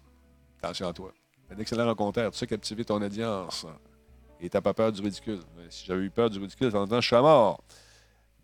[0.62, 1.12] Attention à toi.
[1.50, 2.30] Un excellent rencontre.
[2.30, 3.66] Tu sais captiver ton audience.
[4.40, 5.40] Et t'as pas peur du ridicule.
[5.68, 7.62] Si j'avais eu peur du ridicule, en temps, je serais mort.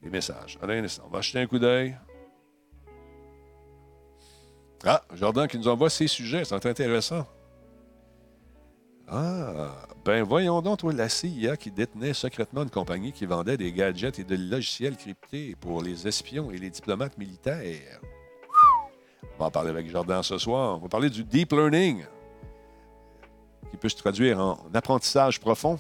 [0.03, 0.59] Des messages.
[0.63, 0.85] Allez.
[1.05, 1.97] On va jeter un coup d'œil.
[4.85, 6.45] Ah, Jordan qui nous envoie ses sujets.
[6.45, 7.27] C'est intéressant.
[9.09, 13.73] Ah, ben voyons donc, toi, la CIA qui détenait secrètement une compagnie qui vendait des
[13.73, 18.01] gadgets et des logiciels cryptés pour les espions et les diplomates militaires.
[19.37, 20.79] On va en parler avec Jordan ce soir.
[20.79, 22.05] On va parler du deep learning,
[23.71, 25.79] qui peut se traduire en apprentissage profond.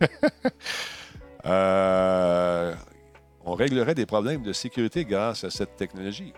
[1.44, 2.74] Euh,
[3.44, 6.34] on réglerait des problèmes de sécurité grâce à cette technologie.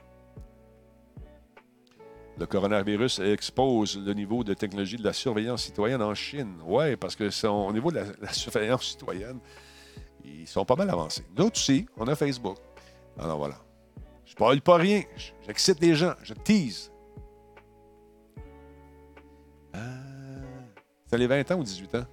[2.41, 6.57] Le coronavirus expose le niveau de technologie de la surveillance citoyenne en Chine.
[6.65, 9.39] Oui, parce que au niveau de la, la surveillance citoyenne,
[10.25, 11.27] ils sont pas mal avancés.
[11.35, 12.57] D'autres aussi, on a Facebook.
[13.19, 13.57] Alors voilà.
[14.25, 15.03] Je parle pas rien.
[15.47, 16.15] J'excite les gens.
[16.23, 16.91] Je tease.
[19.75, 19.79] Ah.
[21.09, 22.07] C'est les 20 ans ou 18 ans?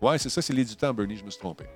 [0.00, 1.66] Ouais, c'est ça, c'est les 18 ans, Bernie, je me suis trompé.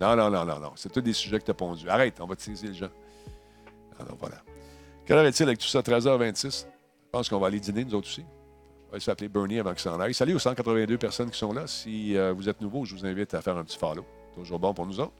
[0.00, 0.72] Non, non, non, non, non.
[0.74, 1.88] C'est tous des sujets que tu as pondus.
[1.88, 2.90] Arrête, on va teaser les gens.
[4.00, 4.42] Alors voilà.
[5.06, 5.80] Quelle heure est-il avec tout ça?
[5.80, 6.66] 13h26.
[6.66, 8.24] Je pense qu'on va aller dîner, nous autres aussi.
[8.90, 10.14] On va s'appeler Bernie avant qu'il s'en aille.
[10.14, 11.66] Salut aux 182 personnes qui sont là.
[11.66, 14.04] Si euh, vous êtes nouveau, je vous invite à faire un petit follow.
[14.34, 15.12] Toujours bon pour nous autres.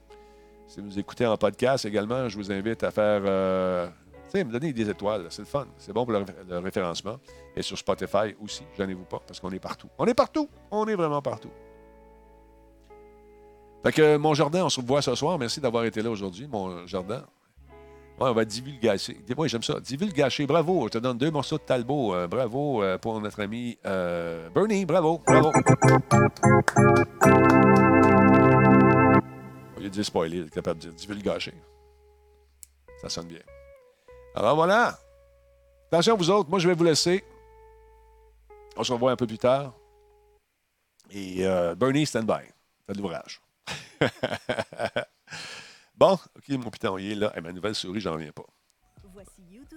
[0.67, 3.21] Si vous écoutez en podcast également, je vous invite à faire.
[3.25, 3.87] Euh,
[4.25, 5.27] tu sais, me donner des étoiles.
[5.29, 5.67] C'est le fun.
[5.77, 7.17] C'est bon pour le, référencement.
[7.55, 9.89] Et sur Spotify aussi, gênez-vous pas, parce qu'on est partout.
[9.97, 10.49] On est partout.
[10.71, 11.51] On est vraiment partout.
[13.83, 15.37] Fait que, mon jardin, on se revoit ce soir.
[15.37, 17.25] Merci d'avoir été là aujourd'hui, mon jardin.
[18.23, 19.17] On va divulgacher.
[19.35, 19.79] Oui, j'aime ça.
[19.79, 20.45] Divulgacher.
[20.45, 20.83] Bravo.
[20.85, 22.13] Je te donne deux morceaux de Talbot.
[22.13, 24.85] Euh, bravo euh, pour notre ami euh, Bernie.
[24.85, 25.19] Bravo.
[25.25, 25.51] Bravo.
[29.75, 31.55] Au lieu de spoiler, il est capable de dire divulgacher.
[33.01, 33.39] Ça sonne bien.
[34.35, 34.99] Alors voilà.
[35.87, 36.47] Attention, vous autres.
[36.47, 37.23] Moi, je vais vous laisser.
[38.77, 39.73] On se revoit un peu plus tard.
[41.09, 41.43] Et
[41.75, 42.47] Bernie, stand by.
[42.85, 43.41] T'as de l'ouvrage.
[46.01, 47.31] bon, OK, mon piton, il est là.
[47.35, 48.45] Et ma nouvelle souris, j'en reviens pas.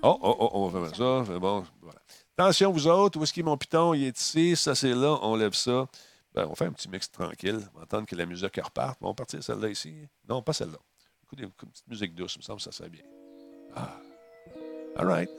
[0.02, 1.38] Oh, oh, oh, on va faire ça.
[1.38, 1.64] Bon.
[1.80, 2.00] Voilà.
[2.36, 3.94] Attention, vous autres, où est-ce qu'il est mon piton?
[3.94, 5.86] Il est ici, ça c'est là, on lève ça.
[6.34, 7.60] Ben, on fait un petit mix tranquille.
[7.74, 8.98] On va attendre que la musique reparte.
[9.00, 9.94] On va partir celle-là ici.
[10.28, 10.78] Non, pas celle-là.
[11.22, 13.04] Écoutez, une petite musique douce, il me semble que ça serait bien.
[13.76, 14.00] Ah.
[14.96, 15.30] All right.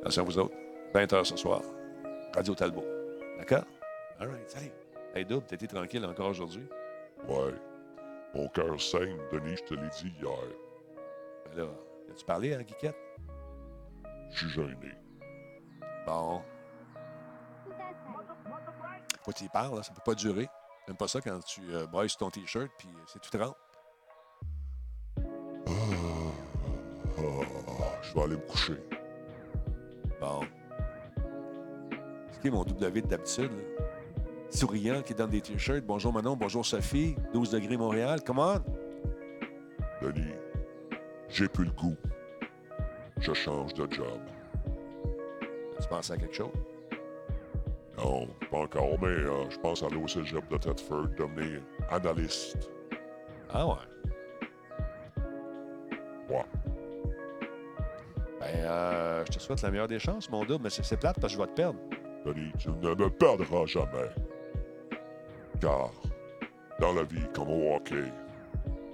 [0.00, 0.54] Attention, vous autres.
[0.94, 1.62] 20h ce soir.
[2.34, 2.84] Radio Talbot.
[3.38, 3.64] D'accord?
[4.20, 4.70] All right, salut.
[5.14, 6.64] Hey, Double, t'étais tranquille encore aujourd'hui?
[7.28, 7.54] Ouais.
[8.34, 10.30] Mon cœur saigne, Denis, je te l'ai dit hier.
[11.46, 11.70] Ben là,
[12.10, 12.96] as-tu parlé à Guiquette?
[14.30, 14.94] Je suis gêné.
[16.06, 16.42] Bon.
[19.22, 20.48] Faut que tu y parles, là, ça peut pas durer.
[20.86, 23.56] J'aime pas ça quand tu euh, brailles sur ton T-shirt puis euh, c'est tout trempe.
[27.18, 28.78] Ah, je vais aller me coucher.
[30.20, 30.40] Bon.
[32.32, 33.52] C'est qui mon W d'habitude?
[33.52, 33.97] là?
[34.50, 35.84] Souriant qui donne des T-shirts.
[35.84, 37.14] Bonjour Manon, bonjour Sophie.
[37.32, 38.20] 12 degrés Montréal.
[38.24, 38.62] Come on.
[40.02, 40.32] Denis,
[41.28, 41.96] j'ai plus le goût.
[43.20, 44.20] Je change de job.
[45.80, 46.52] Tu penses à quelque chose?
[47.98, 52.70] Non, pas encore, mais euh, je pense aller au cégep de Thetford devenir analyste.
[53.50, 53.74] Ah ouais.
[56.30, 56.44] Ouais.
[58.40, 61.18] Ben, euh, je te souhaite la meilleure des chances, mon double, mais c'est c'est plate
[61.20, 61.78] parce que je vais te perdre.
[62.24, 64.10] Denis, tu ne me perdras jamais.
[65.60, 65.90] Car,
[66.78, 68.04] dans la vie, comme au hockey,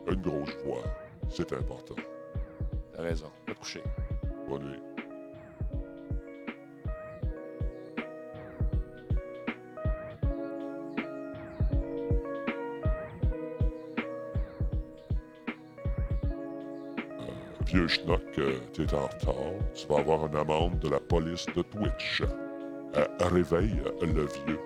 [0.09, 0.83] une grosse voix,
[1.29, 1.97] c'est important.
[2.95, 3.31] T'as raison.
[3.47, 3.83] Va te coucher.
[4.49, 4.83] Bonne nuit.
[17.19, 17.25] Euh,
[17.67, 19.35] Vieux schnock, euh, t'es en retard.
[19.75, 22.23] Tu vas avoir une amende de la police de Twitch.
[22.97, 24.61] Euh, réveille le vieux.